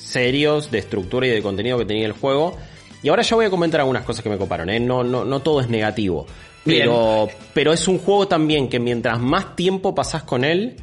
serios 0.09 0.71
de 0.71 0.79
estructura 0.79 1.27
y 1.27 1.29
de 1.29 1.41
contenido 1.41 1.77
que 1.77 1.85
tenía 1.85 2.05
el 2.05 2.13
juego. 2.13 2.57
Y 3.03 3.09
ahora 3.09 3.21
ya 3.21 3.35
voy 3.35 3.45
a 3.45 3.49
comentar 3.49 3.79
algunas 3.79 4.03
cosas 4.03 4.23
que 4.23 4.29
me 4.29 4.37
coparon, 4.37 4.69
¿eh? 4.69 4.79
no, 4.79 5.03
no, 5.03 5.23
no 5.23 5.39
todo 5.41 5.61
es 5.61 5.69
negativo. 5.69 6.25
Pero, 6.65 7.29
pero 7.53 7.71
es 7.73 7.87
un 7.87 7.97
juego 7.99 8.27
también 8.27 8.67
que 8.67 8.79
mientras 8.79 9.19
más 9.19 9.55
tiempo 9.55 9.95
pasás 9.95 10.23
con 10.23 10.43
él, 10.43 10.75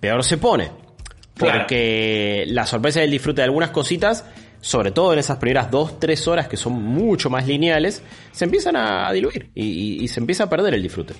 peor 0.00 0.24
se 0.24 0.38
pone. 0.38 0.70
Claro. 1.34 1.58
Porque 1.60 2.44
la 2.48 2.66
sorpresa 2.66 3.00
del 3.00 3.10
disfrute 3.12 3.40
de 3.40 3.44
algunas 3.44 3.70
cositas, 3.70 4.24
sobre 4.60 4.90
todo 4.90 5.12
en 5.12 5.20
esas 5.20 5.38
primeras 5.38 5.70
dos, 5.70 5.98
tres 6.00 6.26
horas 6.28 6.48
que 6.48 6.56
son 6.56 6.72
mucho 6.82 7.30
más 7.30 7.46
lineales, 7.46 8.02
se 8.32 8.44
empiezan 8.44 8.76
a 8.76 9.10
diluir 9.12 9.50
y, 9.54 9.64
y- 9.64 10.04
y 10.04 10.08
se 10.08 10.20
empieza 10.20 10.44
a 10.44 10.50
perder 10.50 10.74
el 10.74 10.82
disfrute. 10.82 11.14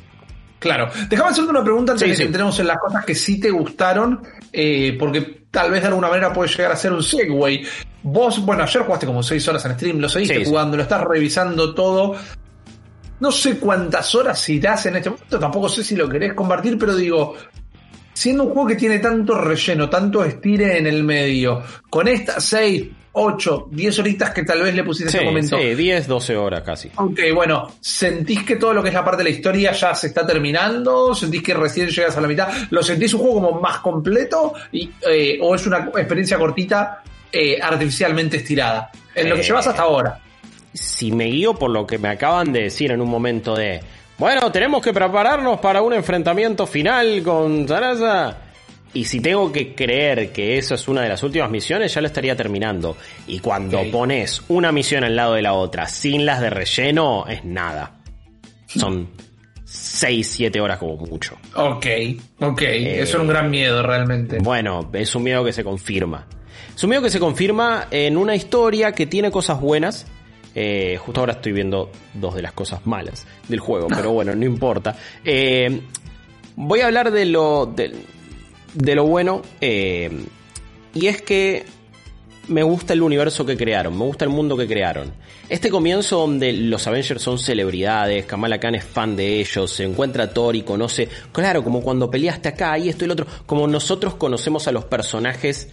Claro. 0.60 0.88
Déjame 1.08 1.30
hacerte 1.30 1.50
una 1.50 1.64
pregunta 1.64 1.92
antes 1.92 2.04
Sí, 2.04 2.10
de 2.10 2.12
que 2.12 2.16
sí. 2.18 2.22
entremos 2.26 2.60
en 2.60 2.66
las 2.68 2.78
cosas 2.78 3.04
que 3.04 3.14
sí 3.16 3.40
te 3.40 3.50
gustaron, 3.50 4.22
eh, 4.52 4.94
porque 4.98 5.42
tal 5.50 5.70
vez 5.72 5.80
de 5.82 5.88
alguna 5.88 6.08
manera 6.08 6.32
puede 6.32 6.48
llegar 6.50 6.70
a 6.70 6.76
ser 6.76 6.92
un 6.92 7.02
segue. 7.02 7.64
Vos, 8.02 8.44
bueno, 8.44 8.62
ayer 8.62 8.82
jugaste 8.82 9.06
como 9.06 9.22
6 9.22 9.48
horas 9.48 9.64
en 9.64 9.72
stream, 9.74 9.98
lo 9.98 10.08
seguiste 10.08 10.36
Sí, 10.38 10.44
jugando, 10.44 10.76
lo 10.76 10.82
estás 10.84 11.00
revisando 11.02 11.74
todo. 11.74 12.14
No 13.20 13.30
sé 13.32 13.58
cuántas 13.58 14.14
horas 14.14 14.48
irás 14.48 14.86
en 14.86 14.96
este 14.96 15.10
momento, 15.10 15.38
tampoco 15.38 15.68
sé 15.68 15.82
si 15.84 15.96
lo 15.96 16.08
querés 16.08 16.32
compartir, 16.34 16.78
pero 16.78 16.94
digo, 16.94 17.34
siendo 18.14 18.44
un 18.44 18.52
juego 18.52 18.68
que 18.68 18.76
tiene 18.76 18.98
tanto 18.98 19.34
relleno, 19.36 19.90
tanto 19.90 20.24
estire 20.24 20.78
en 20.78 20.86
el 20.86 21.04
medio, 21.04 21.62
con 21.90 22.08
estas 22.08 22.42
6, 22.44 22.86
8, 23.12 23.68
10 23.70 23.98
horitas 23.98 24.30
que 24.30 24.44
tal 24.44 24.62
vez 24.62 24.74
le 24.74 24.84
pusiste 24.84 25.10
Sí, 25.10 25.16
en 25.18 25.22
ese 25.22 25.30
momento, 25.30 25.58
sí, 25.58 25.74
10, 25.74 26.06
12 26.06 26.36
horas 26.36 26.62
casi. 26.62 26.90
Ok, 26.96 27.18
bueno, 27.34 27.68
¿sentís 27.80 28.44
que 28.44 28.56
todo 28.56 28.72
lo 28.72 28.82
que 28.82 28.88
es 28.90 28.94
la 28.94 29.04
parte 29.04 29.18
de 29.18 29.30
la 29.30 29.30
historia 29.36 29.72
ya 29.72 29.94
se 29.94 30.06
está 30.08 30.24
terminando? 30.26 31.14
¿Sentís 31.14 31.42
que 31.42 31.54
recién 31.54 31.88
llegas 31.88 32.16
a 32.16 32.20
la 32.20 32.28
mitad? 32.28 32.48
¿Lo 32.70 32.82
sentís 32.82 33.12
un 33.14 33.20
juego 33.20 33.34
como 33.42 33.60
más 33.60 33.78
completo? 33.78 34.52
Y, 34.72 34.90
eh, 35.08 35.38
¿O 35.42 35.54
es 35.54 35.66
una 35.66 35.90
experiencia 35.96 36.38
cortita 36.38 37.02
eh, 37.32 37.58
artificialmente 37.60 38.36
estirada? 38.36 38.90
En 39.14 39.28
lo 39.28 39.34
que 39.34 39.40
Eh, 39.40 39.44
llevas 39.44 39.66
hasta 39.66 39.82
ahora. 39.82 40.20
si 40.72 41.10
me 41.10 41.24
guío 41.24 41.54
por 41.54 41.70
lo 41.70 41.84
que 41.86 41.98
me 41.98 42.08
acaban 42.08 42.52
de 42.52 42.62
decir 42.62 42.92
en 42.92 43.00
un 43.00 43.08
momento 43.08 43.56
de, 43.56 43.80
bueno, 44.18 44.52
tenemos 44.52 44.82
que 44.84 44.92
prepararnos 44.92 45.58
para 45.58 45.82
un 45.82 45.92
enfrentamiento 45.94 46.64
final 46.66 47.22
con 47.24 47.66
Sarasa. 47.66 48.36
Y 48.92 49.04
si 49.04 49.20
tengo 49.20 49.52
que 49.52 49.74
creer 49.74 50.32
que 50.32 50.58
eso 50.58 50.74
es 50.74 50.88
una 50.88 51.02
de 51.02 51.08
las 51.08 51.22
últimas 51.22 51.50
misiones, 51.50 51.94
ya 51.94 52.00
lo 52.00 52.08
estaría 52.08 52.34
terminando. 52.34 52.96
Y 53.26 53.38
cuando 53.38 53.82
pones 53.90 54.42
una 54.48 54.72
misión 54.72 55.04
al 55.04 55.14
lado 55.14 55.34
de 55.34 55.42
la 55.42 55.52
otra, 55.52 55.86
sin 55.86 56.26
las 56.26 56.40
de 56.40 56.50
relleno, 56.50 57.26
es 57.28 57.44
nada. 57.44 58.00
Son 58.66 59.08
6, 59.64 60.28
7 60.28 60.60
horas 60.60 60.78
como 60.78 60.96
mucho. 60.96 61.36
Ok, 61.54 61.86
ok. 62.40 62.62
Eso 62.62 63.16
era 63.16 63.22
un 63.22 63.28
gran 63.28 63.50
miedo 63.50 63.82
realmente. 63.82 64.38
Bueno, 64.40 64.90
es 64.92 65.14
un 65.14 65.22
miedo 65.22 65.44
que 65.44 65.52
se 65.52 65.62
confirma. 65.62 66.26
Es 66.74 66.82
un 66.82 66.90
miedo 66.90 67.02
que 67.02 67.10
se 67.10 67.20
confirma 67.20 67.86
en 67.92 68.16
una 68.16 68.34
historia 68.34 68.92
que 68.92 69.06
tiene 69.06 69.30
cosas 69.30 69.60
buenas. 69.60 70.06
Eh, 70.52 70.98
justo 70.98 71.20
ahora 71.20 71.34
estoy 71.34 71.52
viendo 71.52 71.92
dos 72.14 72.34
de 72.34 72.42
las 72.42 72.52
cosas 72.52 72.84
malas 72.84 73.24
del 73.46 73.60
juego, 73.60 73.86
pero 73.86 74.10
bueno, 74.14 74.34
no 74.34 74.44
importa. 74.44 74.96
Eh, 75.24 75.80
voy 76.56 76.80
a 76.80 76.86
hablar 76.86 77.12
de 77.12 77.26
lo, 77.26 77.66
de, 77.66 77.94
de 78.74 78.94
lo 78.94 79.04
bueno. 79.04 79.42
eh, 79.60 80.10
y 80.92 81.06
es 81.06 81.22
que 81.22 81.64
me 82.48 82.62
gusta 82.64 82.94
el 82.94 83.02
universo 83.02 83.46
que 83.46 83.56
crearon, 83.56 83.96
me 83.96 84.04
gusta 84.04 84.24
el 84.24 84.30
mundo 84.30 84.56
que 84.56 84.66
crearon. 84.66 85.12
Este 85.48 85.70
comienzo 85.70 86.18
donde 86.18 86.52
los 86.52 86.86
Avengers 86.86 87.22
son 87.22 87.38
celebridades, 87.38 88.26
Kamala 88.26 88.58
Khan 88.58 88.74
es 88.74 88.84
fan 88.84 89.16
de 89.16 89.40
ellos, 89.40 89.70
se 89.70 89.84
encuentra 89.84 90.24
a 90.24 90.30
Thor 90.30 90.56
y 90.56 90.62
conoce, 90.62 91.08
claro, 91.32 91.62
como 91.62 91.80
cuando 91.80 92.10
peleaste 92.10 92.48
acá 92.48 92.76
y 92.78 92.88
esto 92.88 93.04
y 93.04 93.08
lo 93.08 93.14
otro, 93.14 93.26
como 93.46 93.66
nosotros 93.68 94.14
conocemos 94.14 94.66
a 94.66 94.72
los 94.72 94.84
personajes 94.84 95.68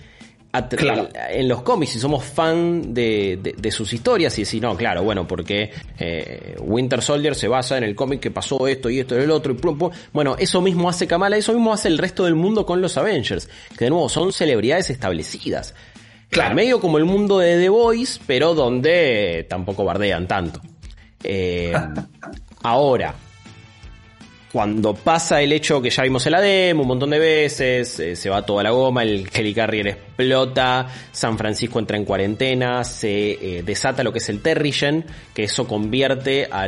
Claro. 0.77 1.09
en 1.29 1.47
los 1.47 1.61
cómics 1.61 1.95
y 1.97 1.99
somos 1.99 2.23
fan 2.23 2.93
de, 2.93 3.37
de- 3.41 3.53
de 3.57 3.71
sus 3.71 3.93
historias 3.93 4.35
y 4.37 4.41
decir, 4.41 4.61
no, 4.61 4.75
claro, 4.75 5.03
bueno, 5.03 5.27
porque 5.27 5.71
eh, 5.99 6.55
Winter 6.59 7.01
Soldier 7.01 7.35
se 7.35 7.47
basa 7.47 7.77
en 7.77 7.83
el 7.83 7.95
cómic 7.95 8.21
que 8.21 8.31
pasó 8.31 8.67
esto 8.67 8.89
y 8.89 8.99
esto 8.99 9.15
y 9.19 9.21
el 9.23 9.29
otro 9.31 9.51
y 9.53 9.55
plum, 9.55 9.77
plum. 9.77 9.91
Bueno, 10.13 10.35
eso 10.39 10.61
mismo 10.61 10.89
hace 10.89 11.05
Kamala, 11.05 11.37
eso 11.37 11.53
mismo 11.53 11.73
hace 11.73 11.89
el 11.89 11.97
resto 11.99 12.25
del 12.25 12.35
mundo 12.35 12.65
con 12.65 12.81
los 12.81 12.97
Avengers, 12.97 13.49
que 13.77 13.85
de 13.85 13.89
nuevo 13.91 14.09
son 14.09 14.33
celebridades 14.33 14.89
establecidas. 14.89 15.75
Claro. 16.29 16.55
Medio 16.55 16.79
como 16.81 16.97
el 16.97 17.05
mundo 17.05 17.37
de 17.39 17.59
The 17.59 17.69
Voice, 17.69 18.19
pero 18.25 18.53
donde 18.55 19.45
tampoco 19.49 19.83
bardean 19.85 20.27
tanto. 20.27 20.59
Eh, 21.23 21.73
ahora, 22.63 23.13
cuando 24.51 24.93
pasa 24.93 25.41
el 25.41 25.51
hecho 25.51 25.81
que 25.81 25.89
ya 25.89 26.03
vimos 26.03 26.25
en 26.25 26.31
la 26.31 26.41
demo 26.41 26.83
un 26.83 26.87
montón 26.87 27.09
de 27.09 27.19
veces, 27.19 27.99
eh, 27.99 28.15
se 28.15 28.29
va 28.29 28.45
toda 28.45 28.63
la 28.63 28.71
goma, 28.71 29.03
el 29.03 29.29
Helicarrier 29.31 29.87
explota, 29.89 30.87
San 31.11 31.37
Francisco 31.37 31.79
entra 31.79 31.97
en 31.97 32.05
cuarentena, 32.05 32.83
se 32.85 33.31
eh, 33.31 33.63
desata 33.63 34.03
lo 34.03 34.13
que 34.13 34.19
es 34.19 34.29
el 34.29 34.41
Terrigen, 34.41 35.05
que 35.33 35.43
eso 35.43 35.67
convierte 35.67 36.47
a, 36.49 36.63
a 36.63 36.67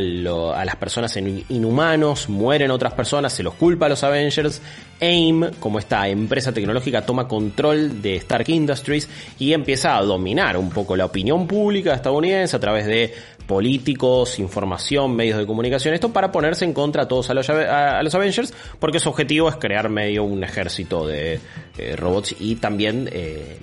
las 0.65 0.75
personas 0.75 1.15
en 1.15 1.45
inhumanos, 1.47 2.27
mueren 2.27 2.69
otras 2.71 2.93
personas, 2.93 3.31
se 3.31 3.43
los 3.43 3.53
culpa 3.53 3.85
a 3.85 3.89
los 3.89 4.03
Avengers. 4.03 4.61
AIM, 5.01 5.51
como 5.61 5.79
esta 5.79 6.09
empresa 6.09 6.51
tecnológica, 6.51 7.05
toma 7.05 7.25
control 7.25 8.01
de 8.01 8.17
Stark 8.17 8.49
Industries 8.49 9.07
y 9.39 9.53
empieza 9.53 9.97
a 9.97 10.03
dominar 10.03 10.57
un 10.57 10.69
poco 10.69 10.97
la 10.97 11.05
opinión 11.05 11.47
pública 11.47 11.93
estadounidense 11.93 12.57
a 12.57 12.59
través 12.59 12.85
de 12.85 13.13
políticos, 13.49 14.37
información, 14.37 15.15
medios 15.15 15.39
de 15.39 15.47
comunicación, 15.47 15.95
esto 15.95 16.13
para 16.13 16.31
ponerse 16.31 16.65
en 16.65 16.73
contra 16.73 17.03
a 17.03 17.07
todos 17.07 17.31
a 17.31 17.33
los, 17.33 17.49
a- 17.49 17.97
a 17.97 18.03
los 18.03 18.13
Avengers, 18.13 18.53
porque 18.79 18.99
su 18.99 19.09
objetivo 19.09 19.49
es 19.49 19.55
crear 19.55 19.89
medio 19.89 20.23
un 20.23 20.43
ejército 20.43 21.07
de 21.07 21.39
eh, 21.79 21.95
robots 21.95 22.35
y 22.39 22.57
también 22.57 23.09
eh, 23.11 23.57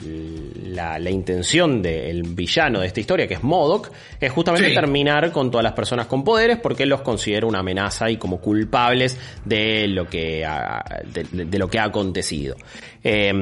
la, 0.64 0.98
la 0.98 1.10
intención 1.10 1.82
del 1.82 2.24
villano 2.24 2.80
de 2.80 2.88
esta 2.88 2.98
historia, 2.98 3.28
que 3.28 3.34
es 3.34 3.44
Modoc, 3.44 3.92
es 4.20 4.32
justamente 4.32 4.68
Sí. 4.70 4.74
terminar 4.74 5.30
con 5.30 5.52
todas 5.52 5.62
las 5.62 5.72
personas 5.74 6.06
con 6.08 6.24
poderes 6.24 6.58
porque 6.58 6.82
él 6.82 6.88
los 6.88 7.02
considera 7.02 7.46
una 7.46 7.60
amenaza 7.60 8.10
y 8.10 8.16
como 8.16 8.40
culpables 8.40 9.16
de 9.44 9.86
lo 9.86 10.08
que 10.08 10.44
ha, 10.44 10.84
de, 11.12 11.22
de- 11.30 11.44
de 11.44 11.58
lo 11.60 11.68
que 11.68 11.78
ha 11.78 11.84
acontecido. 11.84 12.56
Eh, 13.04 13.32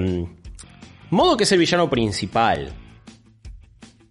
Modoc 1.08 1.40
es 1.40 1.52
el 1.52 1.58
villano 1.58 1.88
principal. 1.88 2.68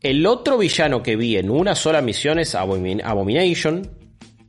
El 0.04 0.26
otro 0.28 0.58
villano 0.58 1.02
que 1.02 1.16
vi 1.16 1.38
en 1.38 1.50
una 1.50 1.76
sola 1.76 2.02
misión 2.02 2.38
es 2.38 2.56
Abomin- 2.56 3.02
Abomination. 3.04 3.90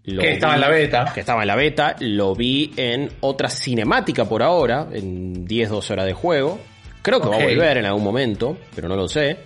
Lo 0.05 0.21
Que 0.21 0.33
estaba 0.33 0.55
en 0.57 0.61
la 0.61 0.69
beta. 0.69 1.13
Que 1.15 1.21
estaba 1.21 1.43
en 1.43 1.47
la 1.49 1.55
beta. 1.57 1.97
Lo 2.01 2.35
vi 2.35 2.73
en 2.77 3.09
otra 3.21 3.49
cinemática 3.49 4.29
por 4.29 4.43
ahora, 4.43 4.89
en 4.93 5.47
10-12 5.47 5.91
horas 5.93 6.07
de 6.07 6.13
juego. 6.13 6.59
Creo 7.03 7.21
que 7.21 7.29
va 7.29 7.37
a 7.37 7.43
volver 7.45 7.77
en 7.79 7.87
algún 7.87 8.03
momento, 8.03 8.59
pero 8.75 8.89
no 8.89 8.97
lo 8.97 9.09
sé. 9.09 9.39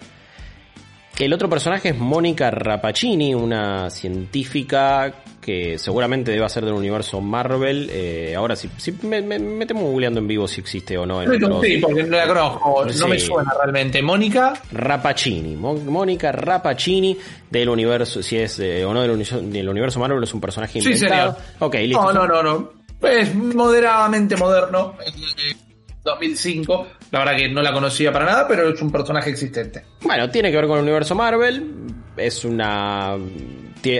El 1.18 1.32
otro 1.32 1.48
personaje 1.50 1.90
es 1.90 1.98
Mónica 1.98 2.50
Rapacini, 2.50 3.34
una 3.34 3.90
científica 3.90 5.12
que 5.48 5.78
seguramente 5.78 6.30
debe 6.32 6.46
ser 6.50 6.64
del 6.66 6.74
universo 6.74 7.22
Marvel. 7.22 7.88
Eh, 7.90 8.34
ahora 8.36 8.54
sí, 8.54 8.68
sí 8.76 8.94
me, 9.02 9.22
me, 9.22 9.38
me 9.38 9.64
temo 9.64 9.80
googleando 9.82 10.20
en 10.20 10.28
vivo 10.28 10.46
si 10.46 10.60
existe 10.60 10.98
o 10.98 11.06
no. 11.06 11.22
en 11.22 11.30
otros- 11.42 11.62
Sí, 11.64 11.78
porque 11.78 12.02
no 12.02 12.16
la 12.18 12.26
conozco, 12.28 12.84
no 12.84 12.92
Sí. 12.92 13.04
me 13.08 13.18
suena 13.18 13.52
realmente. 13.58 14.02
Mónica, 14.02 14.52
Rapacini, 14.72 15.56
Mónica 15.56 16.32
Rapacini 16.32 17.16
del 17.50 17.70
universo, 17.70 18.22
si 18.22 18.36
es 18.36 18.58
eh, 18.58 18.84
o 18.84 18.92
no 18.92 19.00
del 19.00 19.12
universo, 19.12 19.40
del 19.40 19.68
universo 19.70 19.98
Marvel, 20.00 20.22
es 20.22 20.34
un 20.34 20.40
personaje 20.42 20.80
Sí, 20.82 20.90
inventado. 20.92 21.32
señor. 21.32 21.46
Ok, 21.60 21.74
listo. 21.76 22.12
No, 22.12 22.26
no, 22.26 22.26
no, 22.26 22.42
no. 22.42 22.72
Es 23.08 23.34
moderadamente 23.34 24.36
moderno. 24.36 24.96
Es 25.06 25.14
de 25.14 25.56
2005. 26.04 26.86
La 27.10 27.20
verdad 27.20 27.36
que 27.36 27.48
no 27.48 27.62
la 27.62 27.72
conocía 27.72 28.12
para 28.12 28.26
nada, 28.26 28.46
pero 28.46 28.68
es 28.68 28.82
un 28.82 28.92
personaje 28.92 29.30
existente. 29.30 29.82
Bueno, 30.02 30.28
tiene 30.30 30.50
que 30.50 30.56
ver 30.56 30.66
con 30.66 30.76
el 30.78 30.82
universo 30.84 31.14
Marvel. 31.14 31.70
Es 32.18 32.44
una. 32.44 33.16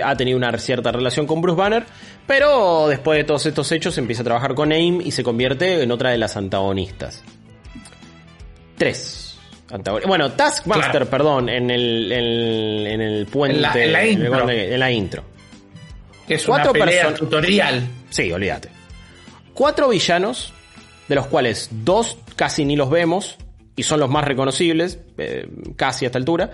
Ha 0.03 0.15
tenido 0.15 0.37
una 0.37 0.55
cierta 0.57 0.91
relación 0.91 1.25
con 1.27 1.41
Bruce 1.41 1.57
Banner. 1.57 1.85
Pero 2.27 2.87
después 2.87 3.17
de 3.17 3.23
todos 3.23 3.45
estos 3.45 3.71
hechos 3.71 3.97
empieza 3.97 4.21
a 4.21 4.25
trabajar 4.25 4.53
con 4.55 4.71
AIM 4.71 5.01
y 5.01 5.11
se 5.11 5.23
convierte 5.23 5.81
en 5.81 5.91
otra 5.91 6.11
de 6.11 6.17
las 6.17 6.37
antagonistas. 6.37 7.23
Tres. 8.77 9.37
antagoni- 9.71 10.07
Bueno, 10.07 10.31
Taskmaster, 10.31 10.89
Claro. 10.91 11.05
perdón, 11.09 11.49
en 11.49 11.69
el, 11.69 12.11
en, 12.11 12.87
en 12.87 13.01
el 13.01 13.25
puente. 13.27 13.57
En 13.57 13.61
la- 13.61 13.73
en 13.73 13.91
la 13.93 14.03
el 14.03 14.11
intro. 14.11 14.49
En 14.49 14.79
la 14.79 14.91
intro. 14.91 15.23
Es 16.27 16.45
Cuatro 16.45 16.71
una 16.71 16.79
pelea 16.85 17.09
person- 17.09 17.17
tutorial. 17.19 17.87
Sí, 18.09 18.31
olvídate. 18.31 18.69
Cuatro 19.53 19.89
villanos, 19.89 20.53
de 21.07 21.15
los 21.15 21.27
cuales 21.27 21.69
dos 21.71 22.17
casi 22.35 22.65
ni 22.65 22.75
los 22.75 22.89
vemos, 22.89 23.37
y 23.75 23.83
son 23.83 23.99
los 23.99 24.09
más 24.09 24.23
reconocibles, 24.25 24.99
eh, 25.17 25.47
casi 25.75 26.05
a 26.05 26.07
esta 26.07 26.17
altura. 26.17 26.49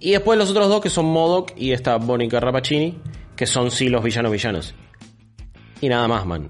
Y 0.00 0.12
después 0.12 0.38
los 0.38 0.50
otros 0.50 0.68
dos, 0.68 0.80
que 0.80 0.90
son 0.90 1.06
Modoc 1.06 1.52
y 1.56 1.72
esta 1.72 1.98
Mónica 1.98 2.38
Rapacini, 2.40 2.98
que 3.36 3.46
son 3.46 3.70
sí 3.70 3.88
los 3.88 4.02
villanos 4.02 4.32
villanos. 4.32 4.74
Y 5.80 5.88
nada 5.88 6.06
más, 6.08 6.26
man. 6.26 6.48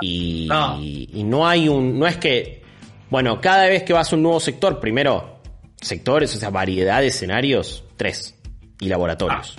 Y 0.00 0.46
No. 0.48 0.78
y 0.80 1.22
no 1.24 1.46
hay 1.46 1.68
un. 1.68 1.98
No 1.98 2.06
es 2.06 2.16
que. 2.16 2.62
Bueno, 3.10 3.40
cada 3.40 3.66
vez 3.66 3.82
que 3.84 3.92
vas 3.92 4.12
a 4.12 4.16
un 4.16 4.22
nuevo 4.22 4.40
sector, 4.40 4.80
primero, 4.80 5.38
sectores, 5.80 6.34
o 6.34 6.38
sea, 6.38 6.50
variedad 6.50 7.00
de 7.00 7.08
escenarios, 7.08 7.84
tres. 7.96 8.34
Y 8.80 8.88
laboratorios. 8.88 9.56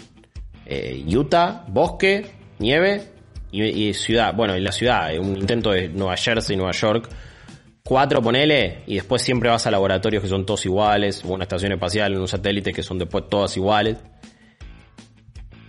Eh, 0.66 1.06
Utah, 1.08 1.64
bosque, 1.70 2.26
nieve 2.60 3.10
y, 3.52 3.64
y 3.64 3.94
ciudad. 3.94 4.34
Bueno, 4.36 4.58
y 4.58 4.62
la 4.62 4.72
ciudad, 4.74 5.18
un 5.18 5.38
intento 5.38 5.72
de 5.72 5.88
Nueva 5.88 6.18
Jersey, 6.18 6.58
Nueva 6.58 6.74
York. 6.74 7.10
Cuatro, 7.88 8.20
ponele, 8.20 8.80
y 8.88 8.96
después 8.96 9.22
siempre 9.22 9.48
vas 9.48 9.68
a 9.68 9.72
laboratorios 9.72 10.24
que 10.24 10.28
son 10.28 10.44
todos 10.44 10.66
iguales, 10.66 11.24
o 11.24 11.28
una 11.34 11.44
estación 11.44 11.72
espacial, 11.72 12.18
un 12.18 12.28
satélite 12.28 12.74
que 12.74 12.82
son 12.82 12.98
después 12.98 13.26
todas 13.30 13.56
iguales. 13.58 13.98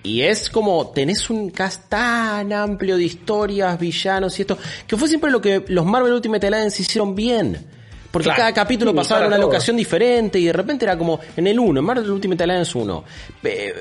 y 0.03 0.23
es 0.23 0.49
como 0.49 0.93
tenés 0.93 1.29
un 1.31 1.51
cast 1.51 1.89
tan 1.91 2.53
amplio 2.53 2.97
de 2.97 3.03
historias, 3.05 3.77
villanos 3.79 4.39
y 4.39 4.43
esto, 4.43 4.57
que 4.87 4.97
fue 4.97 5.09
siempre 5.09 5.31
lo 5.33 5.41
que 5.41 5.65
los 5.69 5.85
Marvel 5.85 6.13
Ultimate 6.13 6.47
Alliance 6.47 6.81
hicieron 6.81 7.15
bien. 7.15 7.67
Porque 8.13 8.27
Claro. 8.29 8.39
cada 8.39 8.55
capítulo 8.55 8.93
Sí, 8.93 8.97
pasaba 8.97 9.23
en 9.23 9.27
una 9.27 9.37
todo. 9.37 9.47
locación 9.49 9.77
diferente 9.77 10.39
y 10.39 10.45
de 10.47 10.53
repente 10.53 10.85
era 10.87 10.97
como 10.97 11.19
en 11.37 11.49
el 11.49 11.59
1, 11.59 11.81
en 11.81 11.85
Marvel 11.85 12.09
Ultimate 12.11 12.45
Alliance 12.45 12.79
1. 12.79 13.05
eh, 13.43 13.75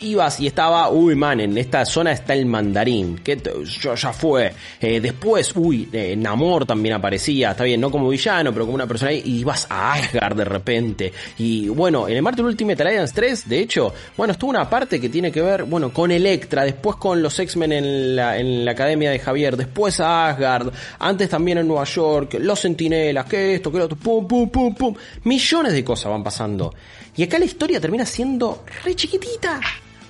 ibas 0.00 0.38
y 0.40 0.46
estaba, 0.46 0.90
uy 0.90 1.14
man, 1.14 1.40
en 1.40 1.58
esta 1.58 1.84
zona 1.84 2.12
está 2.12 2.34
el 2.34 2.46
mandarín, 2.46 3.18
que 3.18 3.40
ya, 3.82 3.94
ya 3.94 4.12
fue. 4.12 4.52
Eh, 4.80 5.00
después, 5.00 5.52
uy, 5.56 5.88
eh, 5.92 6.14
Namor 6.16 6.66
también 6.66 6.94
aparecía, 6.94 7.50
está 7.50 7.64
bien, 7.64 7.80
no 7.80 7.90
como 7.90 8.08
villano, 8.08 8.52
pero 8.52 8.64
como 8.64 8.76
una 8.76 8.86
persona 8.86 9.10
ahí, 9.10 9.22
y 9.24 9.40
ibas 9.40 9.66
a 9.68 9.94
Asgard 9.94 10.36
de 10.36 10.44
repente. 10.44 11.12
Y 11.38 11.68
bueno, 11.68 12.08
en 12.08 12.16
el 12.16 12.22
Marvel 12.22 12.46
Ultimate 12.46 12.82
Alliance 12.82 13.12
3, 13.14 13.48
de 13.48 13.60
hecho, 13.60 13.92
bueno, 14.16 14.32
estuvo 14.32 14.50
una 14.50 14.68
parte 14.70 15.00
que 15.00 15.08
tiene 15.08 15.32
que 15.32 15.42
ver, 15.42 15.64
bueno, 15.64 15.92
con 15.92 16.10
Electra, 16.10 16.64
después 16.64 16.96
con 16.96 17.20
los 17.20 17.38
X-Men 17.38 17.72
en 17.72 18.16
la, 18.16 18.38
en 18.38 18.64
la 18.64 18.72
academia 18.72 19.10
de 19.10 19.18
Javier, 19.18 19.56
después 19.56 19.98
a 20.00 20.28
Asgard, 20.28 20.72
antes 21.00 21.28
también 21.28 21.58
en 21.58 21.66
Nueva 21.66 21.84
York, 21.84 22.36
los 22.40 22.60
Centinelas, 22.60 23.24
que 23.26 23.56
esto, 23.56 23.72
que 23.72 23.78
lo 23.78 23.84
otro, 23.86 23.96
pum, 23.96 24.26
pum, 24.26 24.48
pum, 24.48 24.74
pum. 24.74 24.94
Millones 25.24 25.72
de 25.72 25.84
cosas 25.84 26.10
van 26.10 26.22
pasando. 26.22 26.72
Y 27.16 27.24
acá 27.24 27.38
la 27.38 27.46
historia 27.46 27.80
termina 27.80 28.06
siendo 28.06 28.64
re 28.84 28.94
chiquitita. 28.94 29.60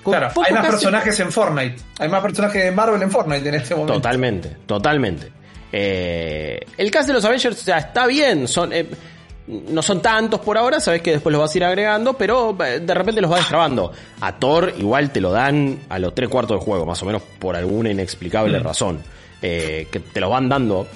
Con 0.03 0.13
Claro, 0.13 0.29
poco 0.33 0.47
hay 0.47 0.53
más 0.53 0.61
casi- 0.63 0.71
personajes 0.71 1.19
en 1.19 1.31
Fortnite. 1.31 1.75
Hay 1.99 2.09
más 2.09 2.21
personajes 2.21 2.63
de 2.63 2.71
Marvel 2.71 3.01
en 3.01 3.11
Fortnite 3.11 3.49
en 3.49 3.55
este 3.55 3.75
momento. 3.75 3.93
Totalmente, 3.93 4.57
totalmente. 4.65 5.31
Eh, 5.71 6.59
el 6.77 6.89
cast 6.91 7.07
de 7.07 7.13
los 7.13 7.25
Avengers 7.25 7.59
o 7.61 7.63
sea, 7.63 7.77
está 7.77 8.07
bien, 8.07 8.47
son 8.47 8.73
eh, 8.73 8.85
no 9.47 9.81
son 9.81 10.01
tantos 10.01 10.39
por 10.41 10.57
ahora, 10.57 10.79
sabes 10.79 11.01
que 11.01 11.11
después 11.11 11.31
los 11.31 11.41
vas 11.41 11.53
a 11.53 11.57
ir 11.57 11.63
agregando, 11.63 12.13
pero 12.13 12.55
eh, 12.63 12.79
de 12.79 12.93
repente 12.93 13.19
los 13.21 13.29
vas 13.31 13.39
destrabando. 13.41 13.91
A 14.21 14.37
Thor 14.37 14.73
igual 14.77 15.11
te 15.11 15.21
lo 15.21 15.31
dan 15.31 15.79
a 15.89 15.97
los 15.99 16.13
tres 16.15 16.29
cuartos 16.29 16.57
del 16.57 16.65
juego, 16.65 16.85
más 16.85 17.01
o 17.01 17.05
menos 17.05 17.21
por 17.39 17.55
alguna 17.55 17.89
inexplicable 17.91 18.59
razón, 18.59 18.99
eh, 19.41 19.87
que 19.91 19.99
te 19.99 20.19
lo 20.19 20.29
van 20.29 20.49
dando 20.49 20.87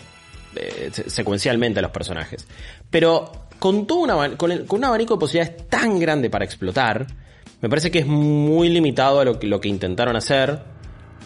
eh, 0.55 0.89
se- 0.91 1.09
secuencialmente 1.09 1.79
a 1.79 1.81
los 1.81 1.91
personajes. 1.91 2.47
Pero 2.91 3.31
con, 3.57 3.87
todo 3.87 3.99
un 3.99 4.09
aban- 4.11 4.35
con, 4.37 4.51
el- 4.51 4.65
con 4.65 4.79
un 4.79 4.85
abanico 4.85 5.15
de 5.15 5.19
posibilidades 5.19 5.67
tan 5.67 5.99
grande 5.99 6.29
para 6.29 6.45
explotar, 6.45 7.07
me 7.63 7.69
parece 7.69 7.89
que 7.89 7.99
es 7.99 8.05
muy 8.05 8.67
limitado 8.67 9.21
a 9.21 9.23
lo 9.25 9.39
que, 9.39 9.69
intentaron 9.69 10.17
hacer. 10.17 10.59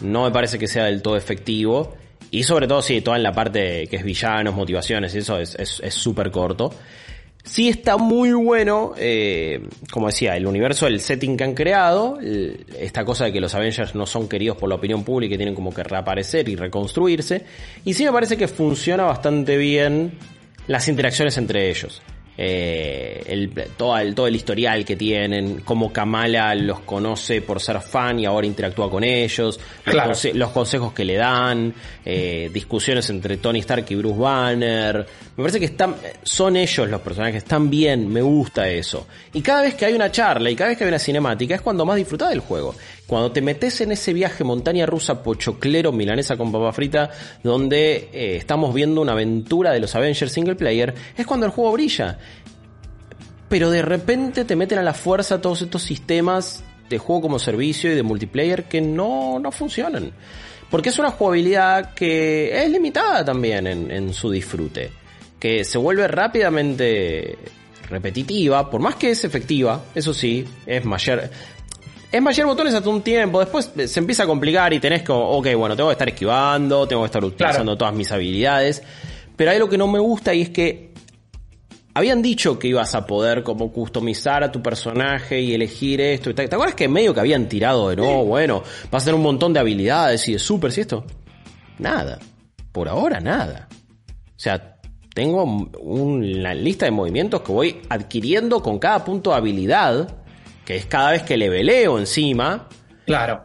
No 0.00 0.22
me 0.22 0.30
parece 0.30 0.56
que 0.56 0.68
sea 0.68 0.84
del 0.84 1.02
todo 1.02 1.16
efectivo. 1.16 1.96
Y 2.30 2.44
sobre 2.44 2.68
todo, 2.68 2.80
sí, 2.80 3.00
toda 3.00 3.16
en 3.16 3.24
la 3.24 3.32
parte 3.32 3.88
que 3.88 3.96
es 3.96 4.04
villanos, 4.04 4.54
motivaciones, 4.54 5.12
y 5.16 5.18
eso 5.18 5.40
es 5.40 5.56
es- 5.56 5.80
es 5.84 5.94
súper 5.94 6.30
corto. 6.30 6.72
Sí 7.42 7.68
está 7.68 7.96
muy 7.96 8.30
bueno, 8.32 8.92
eh, 8.96 9.66
como 9.90 10.06
decía, 10.06 10.36
el 10.36 10.46
universo, 10.46 10.86
el 10.86 11.00
setting 11.00 11.36
que 11.36 11.42
han 11.42 11.54
creado, 11.54 12.18
esta 12.78 13.04
cosa 13.04 13.24
de 13.24 13.32
que 13.32 13.40
los 13.40 13.54
Avengers 13.56 13.96
no 13.96 14.06
son 14.06 14.28
queridos 14.28 14.56
por 14.58 14.68
la 14.68 14.76
opinión 14.76 15.02
pública 15.02 15.34
y 15.34 15.38
tienen 15.38 15.56
como 15.56 15.74
que 15.74 15.82
reaparecer 15.82 16.48
y 16.48 16.54
reconstruirse. 16.54 17.44
Y 17.84 17.94
sí 17.94 18.04
me 18.04 18.12
parece 18.12 18.36
que 18.36 18.46
funciona 18.46 19.02
bastante 19.04 19.56
bien 19.56 20.12
las 20.68 20.86
interacciones 20.86 21.36
entre 21.36 21.68
ellos. 21.68 22.00
Eh, 22.40 23.20
el, 23.26 23.50
todo, 23.76 23.98
el, 23.98 24.14
todo 24.14 24.28
el 24.28 24.36
historial 24.36 24.84
que 24.84 24.94
tienen, 24.94 25.62
cómo 25.64 25.92
Kamala 25.92 26.54
los 26.54 26.78
conoce 26.80 27.42
por 27.42 27.60
ser 27.60 27.80
fan 27.80 28.20
y 28.20 28.26
ahora 28.26 28.46
interactúa 28.46 28.88
con 28.88 29.02
ellos, 29.02 29.58
los, 29.84 29.92
Claro. 29.92 30.12
conse- 30.12 30.32
los 30.34 30.50
consejos 30.50 30.92
que 30.92 31.04
le 31.04 31.16
dan, 31.16 31.74
eh, 32.04 32.48
discusiones 32.54 33.10
entre 33.10 33.38
Tony 33.38 33.58
Stark 33.58 33.84
y 33.88 33.96
Bruce 33.96 34.18
Banner. 34.20 35.04
Me 35.36 35.42
parece 35.42 35.58
que 35.58 35.66
están, 35.66 35.96
son 36.22 36.56
ellos 36.56 36.88
los 36.88 37.00
personajes, 37.00 37.38
están 37.42 37.68
bien, 37.68 38.08
me 38.08 38.22
gusta 38.22 38.68
eso. 38.68 39.08
Y 39.32 39.40
cada 39.42 39.62
vez 39.62 39.74
que 39.74 39.86
hay 39.86 39.94
una 39.94 40.12
charla 40.12 40.48
y 40.48 40.54
cada 40.54 40.68
vez 40.68 40.78
que 40.78 40.84
hay 40.84 40.88
una 40.88 40.98
cinemática 41.00 41.56
es 41.56 41.60
cuando 41.60 41.84
más 41.84 41.96
disfrutás 41.96 42.30
del 42.30 42.40
juego. 42.40 42.72
Cuando 43.08 43.32
te 43.32 43.40
metes 43.40 43.80
en 43.80 43.90
ese 43.90 44.12
viaje 44.12 44.44
montaña 44.44 44.84
rusa 44.84 45.22
pochoclero 45.22 45.92
milanesa 45.92 46.36
con 46.36 46.52
papa 46.52 46.74
frita, 46.74 47.10
donde 47.42 48.10
eh, 48.12 48.36
estamos 48.36 48.74
viendo 48.74 49.00
una 49.00 49.12
aventura 49.12 49.72
de 49.72 49.80
los 49.80 49.94
Avengers 49.94 50.30
single 50.30 50.56
player, 50.56 50.94
es 51.16 51.26
cuando 51.26 51.46
el 51.46 51.52
juego 51.52 51.72
brilla. 51.72 52.18
Pero 53.48 53.70
de 53.70 53.80
repente 53.80 54.44
te 54.44 54.56
meten 54.56 54.78
a 54.78 54.82
la 54.82 54.92
fuerza 54.92 55.40
todos 55.40 55.62
estos 55.62 55.82
sistemas 55.82 56.62
de 56.90 56.98
juego 56.98 57.22
como 57.22 57.38
servicio 57.38 57.90
y 57.90 57.94
de 57.94 58.02
multiplayer 58.02 58.64
que 58.64 58.82
no, 58.82 59.38
no 59.38 59.52
funcionan. 59.52 60.12
Porque 60.70 60.90
es 60.90 60.98
una 60.98 61.10
jugabilidad 61.10 61.94
que 61.94 62.62
es 62.62 62.70
limitada 62.70 63.24
también 63.24 63.66
en, 63.66 63.90
en 63.90 64.12
su 64.12 64.30
disfrute. 64.30 64.90
Que 65.40 65.64
se 65.64 65.78
vuelve 65.78 66.06
rápidamente 66.08 67.38
repetitiva, 67.88 68.68
por 68.68 68.82
más 68.82 68.96
que 68.96 69.12
es 69.12 69.24
efectiva, 69.24 69.82
eso 69.94 70.12
sí, 70.12 70.44
es 70.66 70.84
mayor. 70.84 71.30
Es 72.10 72.22
mayor 72.22 72.46
botones 72.46 72.72
hasta 72.72 72.88
un 72.88 73.02
tiempo, 73.02 73.38
después 73.40 73.70
se 73.86 74.00
empieza 74.00 74.22
a 74.22 74.26
complicar 74.26 74.72
y 74.72 74.80
tenés 74.80 75.02
como, 75.02 75.28
ok, 75.28 75.48
bueno, 75.56 75.76
tengo 75.76 75.90
que 75.90 75.92
estar 75.92 76.08
esquivando, 76.08 76.88
tengo 76.88 77.02
que 77.02 77.06
estar 77.06 77.22
utilizando 77.22 77.62
Claro. 77.64 77.76
todas 77.76 77.94
mis 77.94 78.10
habilidades. 78.10 78.82
Pero 79.36 79.50
hay 79.50 79.56
algo 79.58 79.68
que 79.68 79.76
no 79.76 79.86
me 79.88 79.98
gusta 79.98 80.32
y 80.32 80.40
es 80.42 80.48
que 80.50 80.94
habían 81.92 82.22
dicho 82.22 82.58
que 82.58 82.68
ibas 82.68 82.94
a 82.94 83.06
poder 83.06 83.42
como 83.42 83.70
customizar 83.72 84.42
a 84.42 84.50
tu 84.50 84.62
personaje 84.62 85.40
y 85.40 85.52
elegir 85.52 86.00
esto. 86.00 86.34
¿Te 86.34 86.44
acuerdas 86.44 86.74
que 86.74 86.88
medio 86.88 87.12
que 87.12 87.20
habían 87.20 87.46
tirado 87.46 87.90
de 87.90 87.96
no, 87.96 88.24
bueno, 88.24 88.62
vas 88.90 89.02
a 89.02 89.04
tener 89.06 89.16
un 89.16 89.22
montón 89.24 89.52
de 89.52 89.60
habilidades 89.60 90.26
y 90.28 90.32
de 90.32 90.38
super 90.38 90.72
y 90.74 90.80
esto? 90.80 91.04
Nada. 91.78 92.18
Por 92.72 92.88
ahora 92.88 93.20
nada. 93.20 93.68
O 93.70 94.40
sea, 94.40 94.76
tengo 95.14 95.44
una 95.80 96.54
lista 96.54 96.86
de 96.86 96.90
movimientos 96.92 97.42
que 97.42 97.52
voy 97.52 97.80
adquiriendo 97.90 98.62
con 98.62 98.78
cada 98.78 99.04
punto 99.04 99.30
de 99.30 99.36
habilidad, 99.36 100.16
que 100.68 100.76
es 100.76 100.84
cada 100.84 101.12
vez 101.12 101.22
que 101.22 101.38
le 101.38 101.48
veleo 101.48 101.98
encima, 101.98 102.68
Claro. 103.06 103.42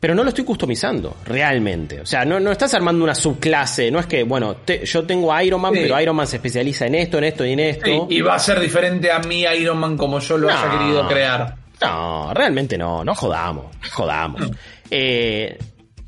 pero 0.00 0.14
no 0.14 0.22
lo 0.22 0.30
estoy 0.30 0.44
customizando, 0.44 1.18
realmente. 1.26 2.00
O 2.00 2.06
sea, 2.06 2.24
no, 2.24 2.40
no 2.40 2.50
estás 2.50 2.72
armando 2.72 3.04
una 3.04 3.14
subclase, 3.14 3.90
no 3.90 3.98
es 4.00 4.06
que, 4.06 4.22
bueno, 4.22 4.56
te- 4.56 4.86
yo 4.86 5.04
tengo 5.04 5.38
Iron 5.42 5.60
Man, 5.60 5.74
Sí. 5.74 5.80
pero 5.82 6.00
Iron 6.00 6.16
Man 6.16 6.26
se 6.26 6.36
especializa 6.36 6.86
en 6.86 6.94
esto, 6.94 7.18
en 7.18 7.24
esto 7.24 7.44
y 7.44 7.52
en 7.52 7.60
esto. 7.60 7.84
Sí, 8.08 8.16
y 8.16 8.20
va 8.22 8.36
a 8.36 8.38
ser 8.38 8.58
diferente 8.60 9.12
a 9.12 9.18
mi 9.18 9.42
Iron 9.42 9.76
Man 9.76 9.98
como 9.98 10.20
yo 10.20 10.38
lo 10.38 10.48
haya 10.48 10.70
querido 10.70 11.06
crear. 11.06 11.54
No, 11.82 12.32
realmente 12.32 12.78
no, 12.78 13.04
no 13.04 13.14
jodamos, 13.14 13.66
jodamos. 13.92 14.40
Eh, 14.94 15.56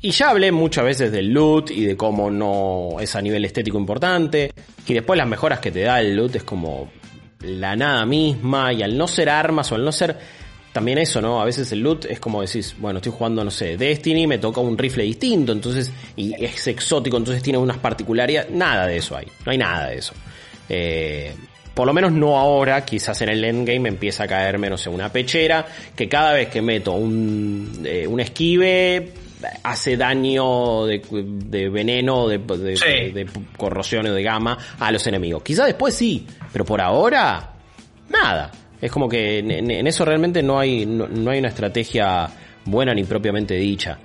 y 0.01 0.11
ya 0.11 0.29
hablé 0.29 0.51
muchas 0.51 0.85
veces 0.85 1.11
del 1.11 1.29
loot 1.33 1.71
y 1.71 1.85
de 1.85 1.97
cómo 1.97 2.29
no 2.29 2.97
es 2.99 3.15
a 3.15 3.21
nivel 3.23 3.43
estético 3.45 3.79
importante. 3.79 4.53
Y 4.85 4.93
después 4.93 5.17
las 5.17 5.27
mejoras 5.27 5.59
que 5.59 5.71
te 5.71 5.81
da 5.81 5.99
el 5.99 6.15
loot 6.15 6.35
es 6.35 6.43
como 6.43 6.91
la 7.41 7.75
nada 7.75 8.05
misma. 8.05 8.73
Y 8.73 8.83
al 8.83 8.97
no 8.97 9.07
ser 9.07 9.29
armas 9.29 9.71
o 9.71 9.75
al 9.75 9.85
no 9.85 9.91
ser. 9.91 10.17
También 10.73 10.97
eso, 10.97 11.21
¿no? 11.21 11.41
A 11.41 11.45
veces 11.45 11.71
el 11.71 11.79
loot 11.79 12.03
es 12.03 12.19
como 12.19 12.41
decís, 12.41 12.75
bueno, 12.79 12.97
estoy 12.99 13.13
jugando, 13.13 13.41
no 13.45 13.49
sé, 13.49 13.77
Destiny, 13.77 14.27
me 14.27 14.39
toca 14.39 14.59
un 14.59 14.77
rifle 14.77 15.05
distinto, 15.05 15.53
entonces, 15.53 15.89
y 16.17 16.33
es 16.43 16.67
exótico, 16.67 17.15
entonces 17.15 17.41
tiene 17.41 17.57
unas 17.57 17.77
particularidades. 17.77 18.51
Nada 18.51 18.85
de 18.85 18.97
eso 18.97 19.15
hay, 19.15 19.25
no 19.45 19.53
hay 19.53 19.57
nada 19.57 19.87
de 19.87 19.97
eso. 19.99 20.13
Eh, 20.67 21.33
por 21.73 21.87
lo 21.87 21.93
menos 21.93 22.11
no 22.11 22.37
ahora, 22.37 22.83
quizás 22.83 23.21
en 23.21 23.29
el 23.29 23.45
endgame 23.45 23.87
empieza 23.87 24.23
a 24.23 24.27
caerme, 24.27 24.69
no 24.69 24.77
sé, 24.77 24.89
una 24.89 25.09
pechera, 25.13 25.65
que 25.95 26.09
cada 26.09 26.33
vez 26.33 26.49
que 26.49 26.61
meto 26.61 26.91
un, 26.91 27.81
eh, 27.85 28.05
un 28.05 28.19
esquive 28.19 29.13
hace 29.63 29.95
daño 29.95 30.85
de, 30.87 31.01
de 31.09 31.69
veneno, 31.69 32.27
de, 32.27 32.37
de, 32.39 32.75
Sí. 32.75 32.85
de- 32.85 33.23
de 33.25 33.27
corrosión 33.55 34.07
o 34.07 34.13
de 34.13 34.23
gama 34.23 34.57
a 34.79 34.91
los 34.91 35.05
enemigos. 35.07 35.41
Quizás 35.43 35.67
después 35.67 35.93
sí, 35.93 36.25
pero 36.55 36.63
por 36.63 36.79
ahora, 36.79 37.51
nada. 38.07 38.49
Es 38.79 38.89
como 38.89 39.09
que 39.09 39.39
en, 39.39 39.87
eso 39.87 40.05
realmente 40.05 40.41
no 40.41 40.57
hay, 40.57 40.85
no, 40.85 41.05
no 41.05 41.31
hay 41.31 41.39
una 41.39 41.49
estrategia 41.49 42.29
buena 42.63 42.93
ni 42.93 43.03
propiamente 43.03 43.55
dicha. 43.55 43.99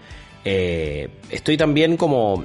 Eh, 0.45 1.09
estoy 1.31 1.57
también 1.57 1.97
como 1.97 2.43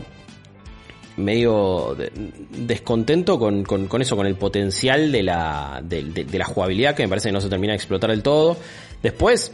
medio 1.18 1.96
de- 1.98 2.12
descontento 2.52 3.39
con, 3.39 3.63
con- 3.63 4.00
eso, 4.00 4.15
con 4.15 4.28
el 4.28 4.36
potencial 4.36 5.12
de 5.12 5.24
la, 5.24 5.82
de, 5.84 6.28
la 6.38 6.46
jugabilidad 6.46 6.94
que 6.94 7.02
me 7.02 7.10
parece 7.10 7.30
que 7.30 7.34
no 7.34 7.41
se 7.41 7.50
termina 7.50 7.74
de 7.74 7.78
explotar 7.78 8.12
del 8.12 8.22
todo. 8.22 8.58
Después, 9.02 9.52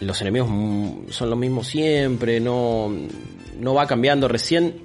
los 0.00 0.18
enemigos 0.22 0.48
son 1.10 1.28
los 1.28 1.38
mismos 1.38 1.66
siempre, 1.66 2.40
no, 2.40 2.90
no 3.60 3.74
va 3.74 3.86
cambiando. 3.86 4.28
Recién, 4.28 4.76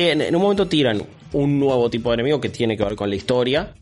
en, 0.00 0.20
en 0.22 0.34
un 0.36 0.42
momento 0.42 0.66
tiran 0.68 1.02
un 1.32 1.58
nuevo 1.58 1.90
tipo 1.90 2.10
de 2.10 2.14
enemigo 2.14 2.40
que 2.40 2.48
tiene 2.48 2.76
que 2.76 2.84
ver 2.84 2.94
con 2.96 3.10
la 3.10 3.16
historia. 3.16 3.74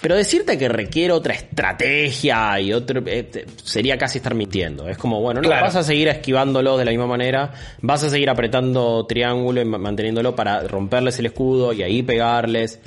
Pero 0.00 0.16
decirte 0.16 0.56
que 0.56 0.68
requiere 0.70 1.12
otra 1.12 1.34
estrategia 1.34 2.58
y 2.58 2.72
otro 2.72 3.02
eh, 3.06 3.22
te- 3.24 3.44
sería 3.62 3.98
casi 3.98 4.16
estar 4.18 4.34
mintiendo. 4.34 4.88
Es 4.88 4.96
como, 4.96 5.20
bueno, 5.20 5.42
no 5.42 5.48
Claro. 5.48 5.66
vas 5.66 5.76
a 5.76 5.82
seguir 5.82 6.08
esquivándolo 6.08 6.78
de 6.78 6.86
la 6.86 6.90
misma 6.90 7.06
manera, 7.06 7.52
vas 7.82 8.02
a 8.04 8.08
seguir 8.08 8.30
apretando 8.30 9.04
triángulo 9.06 9.60
y 9.60 9.66
ma- 9.66 9.76
manteniéndolo 9.76 10.34
para 10.34 10.62
romperles 10.62 11.18
el 11.18 11.26
escudo 11.26 11.74
y 11.74 11.82
ahí 11.82 12.02
pegarles. 12.02 12.80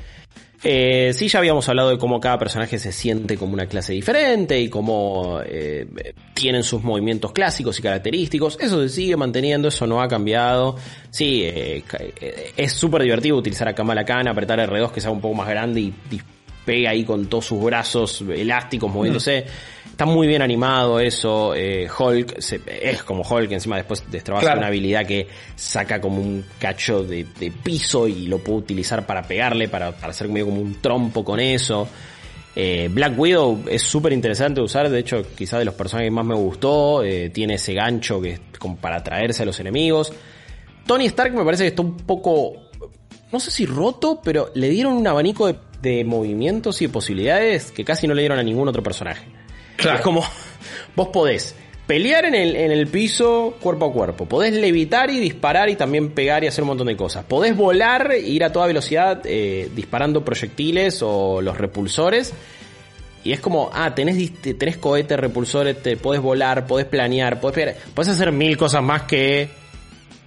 Eh, 0.66 1.12
sí, 1.14 1.28
ya 1.28 1.40
habíamos 1.40 1.68
hablado 1.68 1.90
de 1.90 1.98
cómo 1.98 2.22
cada 2.22 2.38
personaje 2.40 2.80
se 2.80 2.94
siente 2.94 3.38
como 3.38 3.54
una 3.54 3.66
clase 3.66 3.92
diferente 3.92 4.60
y 4.60 4.70
cómo 4.70 5.42
eh, 5.46 5.86
tienen 6.34 6.64
sus 6.64 6.82
movimientos 6.84 7.34
clásicos 7.34 7.78
y 7.80 7.82
característicos. 7.82 8.58
Eso 8.62 8.82
se 8.82 8.90
sigue 8.90 9.18
manteniendo, 9.18 9.68
eso 9.68 9.86
no 9.86 10.02
ha 10.02 10.08
cambiado. 10.08 10.78
Sí, 11.10 11.44
eh, 11.44 11.84
eh, 12.00 12.54
es 12.56 12.72
súper 12.72 13.04
divertido 13.04 13.36
utilizar 13.36 13.68
a 13.68 13.76
Kamala 13.76 14.06
Khan, 14.06 14.28
apretar 14.28 14.60
R2 14.60 14.92
que 14.92 15.02
sea 15.02 15.12
un 15.12 15.20
poco 15.20 15.36
más 15.36 15.50
grande 15.50 15.82
y 15.82 15.94
pega 16.66 16.92
ahí 16.92 17.04
con 17.04 17.28
todos 17.28 17.46
sus 17.46 17.64
brazos 17.64 18.22
elásticos 18.22 18.92
moviéndose. 18.92 19.46
Está 19.90 20.06
muy 20.06 20.26
bien 20.28 20.42
animado 20.42 21.00
eso. 21.00 21.54
eh, 21.56 21.88
Hulk 21.98 22.40
se- 22.40 22.62
es 22.82 23.04
como 23.04 23.22
Hulk, 23.24 23.52
encima 23.52 23.76
después 23.78 24.04
destrabaja 24.10 24.46
Claro. 24.48 24.60
una 24.60 24.68
habilidad 24.68 25.06
que 25.06 25.28
saca 25.56 26.02
como 26.02 26.20
un 26.22 26.44
cacho 26.60 27.04
de, 27.04 27.26
de 27.40 27.52
piso 27.52 28.08
y 28.08 28.26
lo 28.28 28.40
puede 28.40 28.60
utilizar 28.60 29.06
para 29.06 29.22
pegarle, 29.24 29.68
para, 29.68 29.92
para 29.92 30.10
hacer 30.12 30.30
medio 30.30 30.46
como 30.48 30.62
un 30.62 30.82
trompo 30.82 31.24
con 31.24 31.40
eso. 31.40 31.88
Eh, 32.56 32.88
Black 32.92 33.18
Widow 33.18 33.64
es 33.68 33.82
súper 33.82 34.14
interesante 34.14 34.62
de 34.62 34.66
usar, 34.66 34.90
de 34.90 35.00
hecho 35.00 35.24
quizá 35.36 35.58
de 35.58 35.66
los 35.66 35.74
personajes 35.74 36.08
que 36.08 36.12
más 36.16 36.26
me 36.26 36.36
gustó, 36.36 37.04
eh, 37.04 37.30
tiene 37.32 37.56
ese 37.56 37.74
gancho 37.74 38.22
que 38.22 38.32
es 38.34 38.42
como 38.60 38.78
para 38.78 38.98
atraerse 38.98 39.42
a 39.44 39.46
los 39.46 39.60
enemigos. 39.60 40.14
Tony 40.86 41.06
Stark 41.06 41.34
me 41.34 41.44
parece 41.44 41.64
que 41.64 41.70
está 41.70 41.82
un 41.82 41.98
poco, 41.98 42.54
no 43.32 43.40
sé 43.40 43.50
si 43.52 43.66
roto, 43.66 44.20
pero 44.24 44.52
le 44.54 44.70
dieron 44.70 44.94
un 44.94 45.08
abanico 45.08 45.48
de, 45.48 45.56
de 45.84 46.04
movimientos 46.04 46.82
y 46.82 46.88
de 46.88 46.94
posibilidades 46.94 47.72
que 47.72 47.84
casi 47.86 48.08
no 48.08 48.16
le 48.16 48.22
dieron 48.24 48.40
a 48.40 48.44
ningún 48.44 48.68
otro 48.68 48.82
personaje. 48.82 49.28
Claro. 49.76 49.98
Es 49.98 50.02
como, 50.04 50.24
vos 50.96 51.10
podés 51.10 51.56
pelear 51.86 52.24
en 52.26 52.34
el, 52.34 52.56
en 52.56 52.72
el 52.72 52.88
piso 52.88 53.58
cuerpo 53.60 53.88
a 53.88 53.92
cuerpo, 53.92 54.26
podés 54.26 54.54
levitar 54.54 55.10
y 55.12 55.20
disparar 55.20 55.70
y 55.70 55.76
también 55.76 56.12
pegar 56.12 56.44
y 56.44 56.48
hacer 56.48 56.64
un 56.64 56.70
montón 56.70 56.88
de 56.88 56.96
cosas. 56.96 57.26
Podés 57.26 57.56
volar 57.58 58.14
e 58.14 58.20
ir 58.22 58.44
a 58.44 58.52
toda 58.52 58.66
velocidad 58.68 59.22
eh, 59.26 59.70
disparando 59.76 60.24
proyectiles 60.24 61.02
o 61.04 61.42
los 61.42 61.58
repulsores. 61.58 62.34
Y 63.26 63.32
es 63.34 63.40
como, 63.40 63.70
ah, 63.74 63.94
tenés, 63.96 64.34
tenés 64.42 64.78
cohetes, 64.78 65.18
repulsores, 65.20 65.82
te 65.82 65.96
podés 65.98 66.22
volar, 66.22 66.66
podés 66.68 66.86
planear, 66.86 67.40
podés, 67.40 67.56
pegar- 67.56 67.76
podés 67.94 68.10
hacer 68.10 68.32
mil 68.32 68.58
cosas 68.58 68.82
más 68.84 69.04
que... 69.04 69.50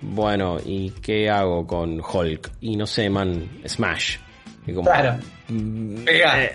Bueno, 0.03 0.59
¿y 0.64 0.90
qué 1.03 1.29
hago 1.31 1.66
con 1.66 2.01
Hulk? 2.01 2.51
Y 2.61 2.77
no 2.77 2.87
sé, 2.87 3.09
man, 3.11 3.61
Smash. 3.66 4.16
Y 4.66 4.73
como, 4.73 4.90
Claro. 4.90 5.16
Pega. 6.04 6.44
eh, 6.44 6.52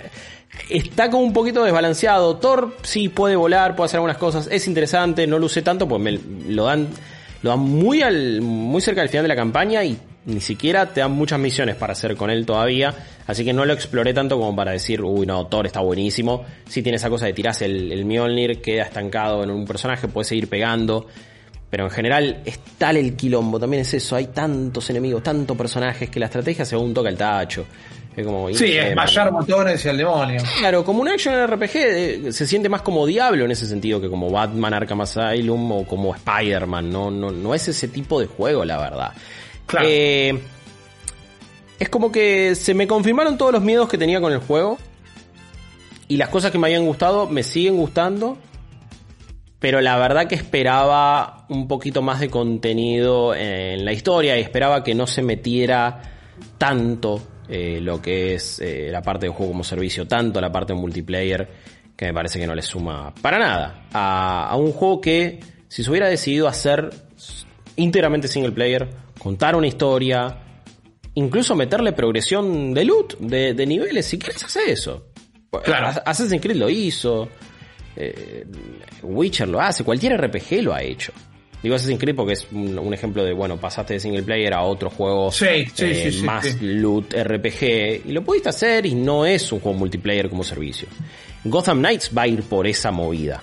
está 0.70 1.10
como 1.10 1.24
un 1.24 1.34
poquito 1.34 1.64
desbalanceado. 1.64 2.38
Thor 2.38 2.76
sí 2.84 3.10
puede 3.10 3.36
volar, 3.36 3.76
puede 3.76 3.86
hacer 3.86 3.98
algunas 3.98 4.18
cosas. 4.18 4.48
Es 4.52 4.68
interesante, 4.68 5.28
no 5.28 5.40
lo 5.40 5.46
usé 5.46 5.62
tanto, 5.62 5.88
pues 5.88 6.02
me 6.02 6.20
lo 6.48 6.66
dan, 6.66 6.88
lo 7.42 7.50
dan 7.52 7.60
muy 7.60 8.02
al, 8.02 8.42
muy 8.42 8.82
cerca 8.82 9.02
del 9.02 9.10
final 9.10 9.24
de 9.24 9.30
la 9.30 9.36
campaña 9.36 9.84
y 9.84 9.98
ni 10.26 10.40
siquiera 10.40 10.94
te 10.94 11.00
dan 11.02 11.12
muchas 11.12 11.40
misiones 11.40 11.76
para 11.76 11.94
hacer 11.94 12.16
con 12.16 12.30
él 12.30 12.46
todavía. 12.46 12.94
Así 13.28 13.44
que 13.46 13.54
no 13.54 13.66
lo 13.66 13.74
exploré 13.74 14.14
tanto 14.14 14.38
como 14.38 14.56
para 14.56 14.72
decir, 14.72 15.02
uy 15.02 15.26
no, 15.26 15.48
Thor 15.48 15.66
está 15.66 15.80
buenísimo. 15.80 16.46
Si 16.68 16.82
tiene 16.82 16.98
esa 16.98 17.10
cosa 17.10 17.26
de 17.26 17.34
tirarse 17.34 17.66
el, 17.66 17.92
el 17.92 18.06
Mjolnir, 18.06 18.62
queda 18.62 18.84
estancado 18.84 19.44
en 19.44 19.52
un 19.52 19.66
personaje, 19.66 20.08
puede 20.08 20.26
seguir 20.26 20.48
pegando. 20.48 21.08
Pero 21.72 21.86
en 21.86 21.90
general 21.90 22.42
es 22.44 22.60
tal 22.78 22.98
el 22.98 23.16
quilombo, 23.16 23.58
también 23.58 23.82
es 23.82 23.94
eso, 23.94 24.18
hay 24.18 24.28
tantos 24.28 24.90
enemigos, 24.90 25.24
tantos 25.24 25.56
personajes 25.56 26.10
que 26.10 26.20
la 26.20 26.26
estrategia 26.26 26.66
se 26.66 26.76
va 26.76 26.82
un 26.82 26.94
toque 26.94 27.08
al 27.08 27.18
tacho. 27.18 27.66
Es 28.16 28.26
como, 28.26 28.50
Sí, 28.50 28.56
sé, 28.56 28.90
es 28.90 28.96
mallar 28.96 29.32
botones 29.32 29.86
y 29.86 29.90
al 29.90 29.98
demonio. 29.98 30.42
Claro, 30.60 30.84
como 30.84 31.02
un 31.02 31.08
action 31.08 31.48
RPG 31.48 31.72
eh, 31.76 32.32
se 32.32 32.46
siente 32.46 32.68
más 32.68 32.82
como 32.82 33.06
Diablo 33.06 33.46
en 33.46 33.52
ese 33.52 33.66
sentido 33.66 34.02
que 34.02 34.10
como 34.10 34.30
Batman 34.30 34.74
Arkham 34.74 35.02
Asylum 35.02 35.72
o 35.72 35.86
como 35.86 36.14
Spider-Man. 36.16 36.90
No, 36.90 37.10
no, 37.10 37.32
no 37.32 37.56
es 37.56 37.70
ese 37.70 37.88
tipo 37.88 38.20
de 38.20 38.26
juego, 38.26 38.66
la 38.66 38.78
verdad. 38.78 39.14
Claro. 39.66 39.88
Eh, 39.90 40.42
es 41.80 41.90
como 41.90 42.12
que 42.12 42.54
se 42.56 42.74
me 42.74 42.86
confirmaron 42.86 43.38
todos 43.38 43.54
los 43.54 43.64
miedos 43.64 43.88
que 43.88 43.98
tenía 43.98 44.20
con 44.20 44.34
el 44.34 44.40
juego. 44.40 44.78
Y 46.10 46.18
las 46.18 46.28
cosas 46.28 46.52
que 46.52 46.58
me 46.58 46.68
habían 46.68 46.86
gustado 46.86 47.28
me 47.28 47.44
siguen 47.44 47.78
gustando. 47.78 48.38
Pero 49.60 49.80
la 49.80 49.98
verdad 49.98 50.28
que 50.28 50.36
esperaba 50.36 51.46
un 51.48 51.70
poquito 51.70 52.02
más 52.02 52.20
de 52.20 52.30
contenido 52.30 53.34
en 53.34 53.86
la 53.86 53.94
historia 53.94 54.38
y 54.38 54.42
esperaba 54.42 54.84
que 54.84 54.96
no 54.96 55.08
se 55.08 55.22
metiera 55.22 56.02
tanto 56.58 57.22
eh, 57.52 57.80
lo 57.82 58.02
que 58.02 58.34
es 58.36 58.60
eh, 58.60 58.88
la 58.92 59.02
parte 59.04 59.28
de 59.28 59.32
juego 59.32 59.52
como 59.52 59.64
servicio, 59.64 60.08
tanto 60.08 60.40
la 60.42 60.52
parte 60.52 60.74
de 60.74 60.80
multiplayer, 60.80 61.48
que 61.96 62.06
me 62.08 62.14
parece 62.14 62.40
que 62.40 62.48
no 62.48 62.56
le 62.56 62.62
suma 62.64 63.14
para 63.22 63.38
nada 63.38 63.86
a, 63.94 64.48
a 64.50 64.56
un 64.56 64.72
juego 64.72 65.00
que 65.02 65.40
si 65.68 65.84
se 65.84 65.90
hubiera 65.92 66.08
decidido 66.10 66.48
hacer 66.48 66.90
íntegramente 67.76 68.28
single 68.28 68.52
player, 68.54 68.90
contar 69.20 69.56
una 69.56 69.68
historia, 69.68 70.38
incluso 71.16 71.56
meterle 71.56 71.92
progresión 71.94 72.74
de 72.74 72.86
loot, 72.86 73.18
de, 73.20 73.54
de 73.54 73.66
niveles, 73.66 74.06
si 74.08 74.18
quieres 74.18 74.44
hacer 74.44 74.70
eso. 74.70 75.08
Claro. 75.64 76.02
Assassin's 76.06 76.42
Creed 76.42 76.56
lo 76.58 76.70
hizo. 76.70 77.28
eh, 77.96 78.46
Witcher 79.04 79.48
lo 79.50 79.60
hace, 79.60 79.84
cualquier 79.84 80.20
RPG 80.20 80.64
lo 80.64 80.74
ha 80.74 80.82
hecho. 80.82 81.12
Digo 81.64 81.76
Assassin's 81.76 82.00
Creed 82.00 82.16
porque 82.16 82.34
es 82.34 82.48
un, 82.52 82.78
un 82.80 82.94
ejemplo 82.94 83.24
de, 83.24 83.34
bueno, 83.34 83.58
pasaste 83.58 83.94
de 83.96 84.00
single 84.00 84.24
player 84.24 84.54
a 84.54 84.62
otro 84.64 84.90
juego 84.90 85.32
Sí, 85.32 85.46
sí, 85.74 85.86
eh, 85.86 86.12
sí, 86.12 86.24
más 86.24 86.60
loot 86.62 87.14
RPG 87.14 88.08
y 88.08 88.12
lo 88.12 88.24
pudiste 88.24 88.50
hacer 88.50 88.86
y 88.88 88.96
no 88.96 89.26
es 89.26 89.52
un 89.52 89.60
juego 89.60 89.78
multiplayer 89.78 90.28
como 90.30 90.44
servicio. 90.44 90.88
Gotham 91.44 91.80
Knights 91.80 92.12
va 92.18 92.24
a 92.24 92.28
ir 92.28 92.42
por 92.44 92.66
esa 92.66 92.92
movida. 92.92 93.42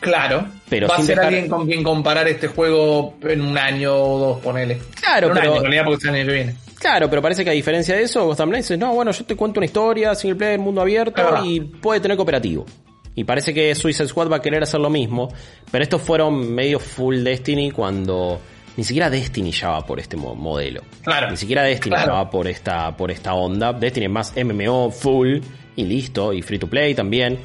Claro. 0.00 0.46
Pero 0.68 0.88
Va 0.88 0.96
a 0.96 0.98
ser 1.02 1.16
dejar- 1.16 1.24
alguien 1.26 1.48
con 1.48 1.66
quien 1.66 1.84
comparar 1.84 2.26
este 2.26 2.48
juego 2.48 3.14
en 3.22 3.40
un 3.40 3.56
año 3.56 3.94
o 3.94 4.18
dos, 4.18 4.40
ponele. 4.40 4.78
Claro, 5.00 5.28
En 5.28 5.32
un 5.32 5.38
pero- 5.38 5.50
año, 5.52 5.56
en 5.58 5.62
realidad 5.62 5.84
porque 5.84 5.98
es 5.98 6.04
el 6.08 6.14
año 6.16 6.26
que 6.26 6.32
viene. 6.32 6.56
Claro, 6.80 7.08
pero 7.08 7.22
parece 7.22 7.44
que 7.44 7.50
a 7.50 7.52
diferencia 7.52 7.94
de 7.94 8.02
eso, 8.02 8.24
Gotham 8.26 8.48
Knights 8.48 8.72
es, 8.72 8.78
no, 8.80 8.92
bueno, 8.92 9.12
yo 9.12 9.24
te 9.24 9.36
cuento 9.36 9.60
una 9.60 9.66
historia, 9.66 10.16
single 10.16 10.36
player, 10.36 10.58
mundo 10.58 10.80
abierto 10.80 11.22
y 11.44 11.60
puede 11.60 12.00
tener 12.00 12.16
cooperativo. 12.16 12.66
Y 13.14 13.24
parece 13.24 13.52
que 13.52 13.74
Suicide 13.74 14.08
Squad 14.08 14.30
va 14.30 14.36
a 14.36 14.42
querer 14.42 14.62
hacer 14.62 14.80
lo 14.80 14.88
mismo, 14.90 15.28
pero 15.70 15.82
estos 15.84 16.00
fueron 16.00 16.54
medio 16.54 16.78
full 16.78 17.22
Destiny 17.22 17.70
cuando 17.70 18.40
ni 18.76 18.84
siquiera 18.84 19.10
Destiny 19.10 19.50
ya 19.52 19.68
va 19.70 19.84
por 19.86 20.00
este 20.00 20.16
mo- 20.16 20.34
modelo. 20.34 20.80
Claro. 21.02 21.30
Ni 21.30 21.36
siquiera 21.36 21.62
Destiny 21.62 21.94
Claro. 21.94 22.12
ya 22.12 22.18
va 22.18 22.30
por 22.30 22.48
esta, 22.48 22.96
por 22.96 23.10
esta 23.10 23.34
onda. 23.34 23.72
Destiny 23.74 24.06
es 24.06 24.12
más 24.12 24.32
MMO 24.36 24.90
full 24.90 25.38
y 25.76 25.84
listo, 25.84 26.32
y 26.32 26.40
free 26.40 26.58
to 26.58 26.66
play 26.68 26.94
también. 26.94 27.38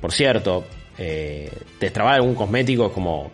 Por 0.00 0.10
cierto, 0.12 0.64
eh, 0.96 1.50
destrabar 1.78 2.14
algún 2.14 2.34
cosmético 2.34 2.86
es 2.86 2.92
como, 2.92 3.30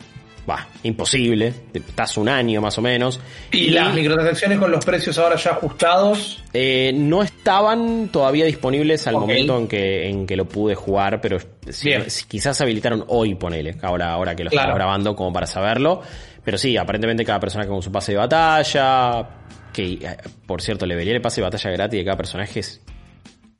va, 0.48 0.66
imposible. 0.82 1.52
Estás 1.72 2.16
un 2.16 2.28
año 2.28 2.60
más 2.60 2.76
o 2.78 2.82
menos. 2.82 3.20
Y, 3.52 3.70
las 3.70 3.94
microtransacciones 3.94 4.58
con 4.58 4.70
los 4.70 4.84
precios 4.84 5.16
ahora 5.18 5.36
ya 5.36 5.50
ajustados. 5.52 6.42
Eh, 6.52 6.92
no 6.94 7.22
estaban 7.22 8.08
todavía 8.08 8.44
disponibles 8.44 9.06
al 9.06 9.14
momento 9.14 9.56
en 9.58 9.68
que, 9.68 10.08
en 10.08 10.26
que 10.26 10.36
lo 10.36 10.46
pude 10.46 10.74
jugar, 10.74 11.20
pero 11.20 11.38
si- 11.68 11.88
Bien. 11.88 12.10
si- 12.10 12.24
quizás 12.26 12.56
se 12.56 12.64
habilitaron 12.64 13.04
hoy, 13.08 13.34
ponele, 13.34 13.76
ahora, 13.82 14.12
ahora 14.12 14.34
que 14.34 14.44
lo 14.44 14.50
Claro. 14.50 14.62
estamos 14.68 14.78
grabando, 14.78 15.14
como 15.16 15.32
para 15.32 15.46
saberlo. 15.46 16.02
Pero 16.44 16.56
sí, 16.58 16.76
aparentemente 16.76 17.24
cada 17.24 17.38
personaje 17.38 17.68
con 17.68 17.82
su 17.82 17.92
pase 17.92 18.12
de 18.12 18.18
batalla, 18.18 19.28
que 19.72 19.92
eh, 19.92 20.16
por 20.46 20.62
cierto, 20.62 20.86
le 20.86 20.96
vería 20.96 21.14
el 21.14 21.20
pase 21.20 21.40
de 21.40 21.44
batalla 21.44 21.70
gratis 21.70 21.98
de 21.98 22.04
cada 22.04 22.16
personaje 22.16 22.60
es 22.60 22.80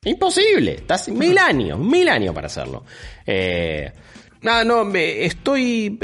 imposible. 0.05 0.73
Estás 0.75 1.09
mil 1.09 1.37
años, 1.38 1.79
mil 1.79 2.09
años 2.09 2.35
para 2.35 2.47
hacerlo. 2.47 2.85
Eh, 3.27 3.93
nada, 4.42 4.64
no, 4.64 4.85
me- 4.85 5.24
estoy, 5.24 5.98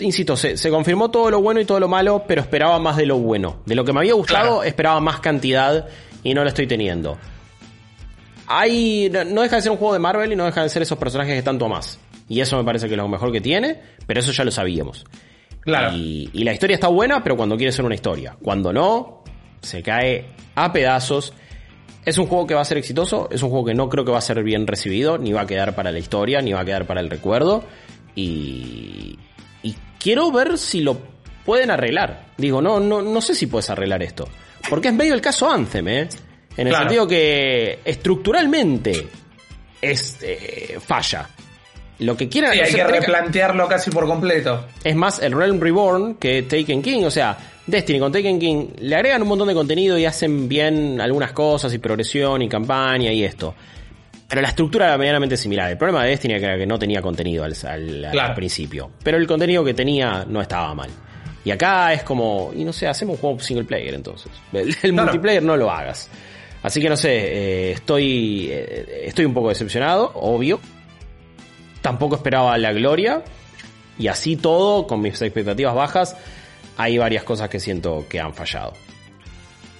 insisto, 0.00 0.36
se, 0.36 0.56
se 0.56 0.70
confirmó 0.70 1.10
todo 1.10 1.30
lo 1.30 1.40
bueno 1.40 1.60
y 1.60 1.64
todo 1.64 1.80
lo 1.80 1.88
malo, 1.88 2.24
pero 2.26 2.40
esperaba 2.42 2.78
más 2.78 2.96
de 2.96 3.06
lo 3.06 3.18
bueno. 3.18 3.62
De 3.66 3.74
lo 3.74 3.84
que 3.84 3.92
me 3.92 4.00
había 4.00 4.14
gustado, 4.14 4.42
Claro. 4.56 4.62
esperaba 4.64 5.00
más 5.00 5.20
cantidad 5.20 5.86
y 6.22 6.34
no 6.34 6.42
lo 6.42 6.48
estoy 6.48 6.66
teniendo. 6.66 7.18
Hay, 8.48 9.10
no 9.12 9.24
no 9.24 9.42
deja 9.42 9.56
de 9.56 9.62
ser 9.62 9.72
un 9.72 9.78
juego 9.78 9.92
de 9.94 9.98
Marvel 9.98 10.32
y 10.32 10.36
no 10.36 10.44
deja 10.44 10.62
de 10.62 10.68
ser 10.68 10.82
esos 10.82 10.98
personajes 10.98 11.34
que 11.34 11.42
tanto 11.42 11.68
más. 11.68 11.98
Y 12.28 12.40
eso 12.40 12.56
me 12.56 12.64
parece 12.64 12.86
que 12.86 12.94
es 12.94 12.98
lo 12.98 13.08
mejor 13.08 13.32
que 13.32 13.40
tiene, 13.40 13.80
pero 14.06 14.20
eso 14.20 14.32
ya 14.32 14.44
lo 14.44 14.50
sabíamos. 14.50 15.04
Claro. 15.60 15.96
Y, 15.96 16.30
y 16.32 16.44
la 16.44 16.52
historia 16.52 16.74
está 16.74 16.86
buena, 16.88 17.22
pero 17.24 17.36
cuando 17.36 17.56
quiere 17.56 17.72
ser 17.72 17.84
una 17.84 17.94
historia. 17.96 18.36
Cuando 18.42 18.72
no, 18.72 19.24
se 19.62 19.82
cae 19.82 20.26
a 20.54 20.72
pedazos. 20.72 21.32
Es 22.06 22.16
un 22.18 22.26
juego 22.26 22.46
que 22.46 22.54
va 22.54 22.62
a 22.62 22.64
ser 22.64 22.78
exitoso, 22.78 23.28
es 23.30 23.42
un 23.42 23.50
juego 23.50 23.66
que 23.66 23.74
no 23.74 23.88
creo 23.90 24.04
que 24.04 24.12
va 24.12 24.18
a 24.18 24.22
ser 24.22 24.42
bien 24.42 24.66
recibido, 24.66 25.18
ni 25.18 25.32
va 25.32 25.42
a 25.42 25.46
quedar 25.46 25.74
para 25.74 25.90
la 25.92 25.98
historia, 25.98 26.40
ni 26.40 26.52
va 26.52 26.60
a 26.60 26.64
quedar 26.64 26.86
para 26.86 27.00
el 27.00 27.10
recuerdo. 27.10 27.64
Y, 28.14 29.18
y 29.62 29.74
quiero 29.98 30.30
ver 30.32 30.56
si 30.56 30.80
lo 30.80 30.98
pueden 31.44 31.70
arreglar. 31.70 32.26
Digo, 32.36 32.62
no, 32.62 32.80
no, 32.80 33.02
no 33.02 33.20
sé 33.20 33.34
si 33.34 33.46
puedes 33.46 33.68
arreglar 33.70 34.02
esto. 34.02 34.28
Porque 34.70 34.88
es 34.88 34.94
medio 34.94 35.14
el 35.14 35.20
caso 35.20 35.50
Anthem, 35.50 35.88
¿eh? 35.88 36.08
En 36.56 36.66
el 36.66 36.72
Claro. 36.72 36.84
sentido 36.84 37.06
que 37.08 37.80
estructuralmente 37.84 39.06
es 39.82 40.16
eh, 40.22 40.78
falla. 40.84 41.28
Lo 41.98 42.16
que 42.16 42.28
quieren 42.28 42.52
Sí, 42.52 42.60
hay 42.60 42.72
que 42.74 42.84
replantearlo 42.84 43.66
casi 43.68 43.90
por 43.90 44.06
completo. 44.06 44.66
es 44.84 44.94
más 44.96 45.18
el 45.20 45.32
Realm 45.32 45.60
Reborn 45.60 46.14
que 46.16 46.42
Taken 46.42 46.82
King. 46.82 47.04
O 47.04 47.10
sea, 47.10 47.36
Destiny 47.66 47.98
con 47.98 48.12
Taken 48.12 48.38
King 48.38 48.66
le 48.78 48.94
agregan 48.94 49.22
un 49.22 49.28
montón 49.28 49.48
de 49.48 49.54
contenido 49.54 49.98
y 49.98 50.04
hacen 50.04 50.48
bien 50.48 51.00
algunas 51.00 51.32
cosas 51.32 51.72
y 51.74 51.78
progresión 51.78 52.42
y 52.42 52.48
campaña 52.48 53.12
y 53.12 53.24
esto. 53.24 53.54
Pero 54.28 54.40
la 54.42 54.48
estructura 54.48 54.86
era 54.86 54.98
medianamente 54.98 55.36
similar. 55.36 55.70
El 55.70 55.78
problema 55.78 56.04
de 56.04 56.10
Destiny 56.10 56.34
era 56.34 56.56
que 56.56 56.66
no 56.66 56.78
tenía 56.78 57.00
contenido 57.02 57.44
al, 57.44 57.54
al- 57.64 58.04
al 58.06 58.10
Claro. 58.12 58.34
principio. 58.34 58.90
Pero 59.02 59.16
el 59.18 59.26
contenido 59.26 59.64
que 59.64 59.74
tenía 59.74 60.24
no 60.28 60.40
estaba 60.40 60.74
mal. 60.74 60.90
Y 61.44 61.50
acá 61.52 61.92
es 61.92 62.02
como, 62.02 62.50
y 62.56 62.64
no 62.64 62.72
sé, 62.72 62.88
hacemos 62.88 63.14
un 63.16 63.20
juego 63.20 63.38
single 63.40 63.64
player 63.64 63.94
entonces. 63.94 64.30
El, 64.52 64.74
el 64.82 64.92
multiplayer 64.92 65.42
no 65.42 65.56
lo 65.56 65.70
hagas. 65.70 66.08
Así 66.62 66.80
que 66.80 66.88
no 66.88 66.96
sé, 66.96 67.10
eh, 67.12 67.70
estoy, 67.72 68.48
eh, 68.50 69.02
estoy 69.04 69.24
un 69.26 69.34
poco 69.34 69.48
decepcionado, 69.50 70.10
obvio. 70.14 70.58
Tampoco 71.82 72.16
esperaba 72.16 72.56
la 72.58 72.72
gloria. 72.72 73.22
Y 73.98 74.08
así 74.08 74.36
todo, 74.36 74.86
con 74.86 75.00
mis 75.00 75.22
expectativas 75.22 75.74
bajas, 75.74 76.16
hay 76.76 76.98
varias 76.98 77.24
cosas 77.24 77.48
que 77.48 77.60
siento 77.60 78.06
que 78.08 78.20
han 78.20 78.34
fallado. 78.34 78.72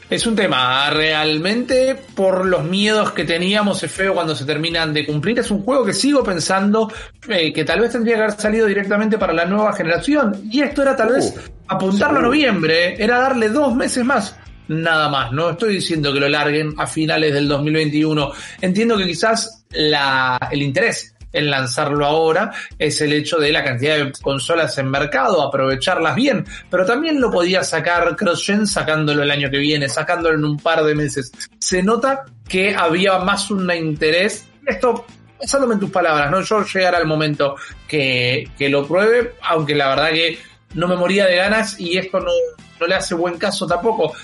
Es 0.09 0.25
un 0.25 0.37
tema, 0.37 0.89
realmente 0.91 1.97
por 2.15 2.47
los 2.47 2.63
miedos 2.63 3.11
que 3.11 3.25
teníamos 3.25 3.83
es 3.83 3.91
feo 3.91 4.15
cuando 4.15 4.37
se 4.37 4.45
terminan 4.45 4.95
de 4.95 5.05
cumplir. 5.05 5.41
Es 5.41 5.51
un 5.51 5.63
juego 5.65 5.85
que 5.85 5.93
sigo 5.93 6.23
pensando 6.23 6.93
eh, 7.29 7.53
que 7.53 7.65
tal 7.65 7.81
vez 7.81 7.91
tendría 7.91 8.15
que 8.15 8.23
haber 8.23 8.41
salido 8.41 8.67
directamente 8.69 9.19
para 9.19 9.33
la 9.33 9.47
nueva 9.47 9.73
generación. 9.73 10.49
Y 10.49 10.61
esto 10.61 10.83
era 10.83 10.95
tal 10.95 11.13
vez 11.13 11.35
Uh, 11.37 11.41
apuntarlo 11.67 12.21
a 12.21 12.23
noviembre, 12.23 13.03
era 13.03 13.19
darle 13.19 13.49
dos 13.49 13.75
meses 13.75 14.05
más. 14.05 14.37
Nada 14.69 15.09
más, 15.09 15.33
no 15.33 15.51
estoy 15.51 15.75
diciendo 15.75 16.13
que 16.13 16.21
lo 16.21 16.29
larguen 16.29 16.75
a 16.79 16.87
finales 16.87 17.35
del 17.35 17.49
2021. 17.49 18.31
Entiendo 18.61 18.97
que 18.97 19.07
quizás 19.07 19.65
la, 19.71 20.39
el 20.53 20.63
interés 20.63 21.16
en 21.37 21.51
lanzarlo 21.51 22.05
ahora 22.07 22.53
es 22.79 23.01
el 23.01 23.12
hecho 23.12 23.38
de 23.38 23.53
la 23.53 23.62
cantidad 23.62 23.96
de 23.96 24.12
consolas 24.22 24.77
en 24.79 24.90
mercado, 24.90 25.42
aprovecharlas 25.42 26.14
bien, 26.14 26.44
pero 26.70 26.85
también 26.85 27.20
lo 27.20 27.31
podía 27.31 27.62
sacar 27.62 28.16
CrossGen 28.16 28.66
sacándolo 28.66 29.22
el 29.22 29.31
año 29.31 29.51
que 29.51 29.59
viene, 29.59 29.88
sacándolo 29.88 30.37
en 30.37 30.44
un 30.44 30.57
par 30.59 30.83
de 30.85 30.94
meses. 30.94 31.33
Se 31.59 31.83
nota 31.83 32.25
que 32.49 32.75
había 32.75 33.18
más 33.18 33.51
un 33.51 33.70
interés, 33.72 34.46
esto 34.64 35.05
pensándome 35.38 35.75
en 35.75 35.81
tus 35.81 35.90
palabras, 35.90 36.31
¿no? 36.31 36.40
Yo 36.40 36.64
llegar 36.64 36.94
al 36.94 37.07
momento 37.07 37.57
que, 37.87 38.51
que 38.57 38.68
lo 38.68 38.87
pruebe, 38.87 39.35
aunque 39.42 39.75
la 39.75 39.88
verdad 39.88 40.11
que 40.11 40.38
no 40.75 40.88
me 40.88 40.96
moría 40.96 41.27
de 41.27 41.37
ganas 41.37 41.79
y 41.79 41.99
esto 41.99 42.20
no, 42.20 42.33
no 42.81 42.87
le 42.87 42.94
hace 42.94 43.14
buen 43.14 43.38
caso 43.38 43.66
tampoco, 43.66 44.14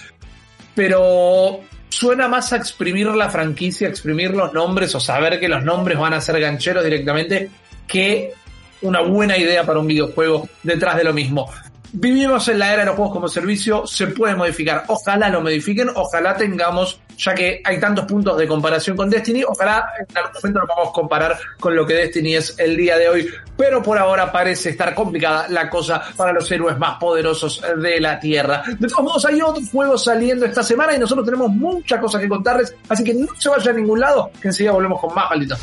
pero 0.74 1.60
suena 1.92 2.26
más 2.26 2.52
a 2.52 2.56
exprimir 2.56 3.06
la 3.08 3.28
franquicia, 3.28 3.86
exprimir 3.86 4.30
los 4.30 4.52
nombres 4.54 4.94
o 4.94 5.00
saber 5.00 5.38
que 5.38 5.48
los 5.48 5.62
nombres 5.62 5.98
van 5.98 6.14
a 6.14 6.20
ser 6.22 6.40
gancheros 6.40 6.82
directamente 6.82 7.50
que 7.86 8.32
una 8.80 9.02
buena 9.02 9.36
idea 9.36 9.64
para 9.64 9.78
un 9.78 9.86
videojuego 9.86 10.48
detrás 10.62 10.96
de 10.96 11.04
lo 11.04 11.12
mismo. 11.12 11.50
Vivimos 11.92 12.48
en 12.48 12.58
la 12.58 12.72
era 12.72 12.80
de 12.80 12.86
los 12.86 12.96
juegos 12.96 13.12
como 13.12 13.28
servicio, 13.28 13.86
se 13.86 14.06
puede 14.06 14.34
modificar. 14.34 14.84
Ojalá 14.88 15.28
lo 15.28 15.42
modifiquen, 15.42 15.90
ojalá 15.94 16.34
tengamos, 16.34 16.98
ya 17.22 17.34
que 17.34 17.62
hay 17.64 17.78
tantos 17.78 18.04
puntos 18.04 18.36
de 18.36 18.48
comparación 18.48 18.96
con 18.96 19.08
Destiny, 19.08 19.44
ojalá 19.44 19.92
en 19.98 20.16
algún 20.16 20.32
momento 20.34 20.60
lo 20.60 20.66
podamos 20.66 20.92
comparar 20.92 21.38
con 21.60 21.76
lo 21.76 21.86
que 21.86 21.94
Destiny 21.94 22.34
es 22.34 22.58
el 22.58 22.76
día 22.76 22.98
de 22.98 23.08
hoy. 23.08 23.28
Pero 23.56 23.82
por 23.82 23.96
ahora 23.98 24.32
parece 24.32 24.70
estar 24.70 24.94
complicada 24.94 25.46
la 25.48 25.70
cosa 25.70 26.02
para 26.16 26.32
los 26.32 26.50
héroes 26.50 26.76
más 26.78 26.98
poderosos 26.98 27.62
de 27.80 28.00
la 28.00 28.18
Tierra. 28.18 28.62
De 28.78 28.88
todos 28.88 29.04
modos, 29.04 29.24
hay 29.24 29.40
otros 29.40 29.70
juegos 29.70 30.04
saliendo 30.04 30.46
esta 30.46 30.62
semana 30.62 30.96
y 30.96 30.98
nosotros 30.98 31.24
tenemos 31.24 31.50
muchas 31.50 32.00
cosas 32.00 32.20
que 32.20 32.28
contarles, 32.28 32.74
así 32.88 33.04
que 33.04 33.14
no 33.14 33.28
se 33.38 33.48
vayan 33.48 33.76
a 33.76 33.78
ningún 33.78 34.00
lado, 34.00 34.30
que 34.40 34.48
enseguida 34.48 34.72
volvemos 34.72 35.00
con 35.00 35.14
más 35.14 35.30
malditos. 35.30 35.60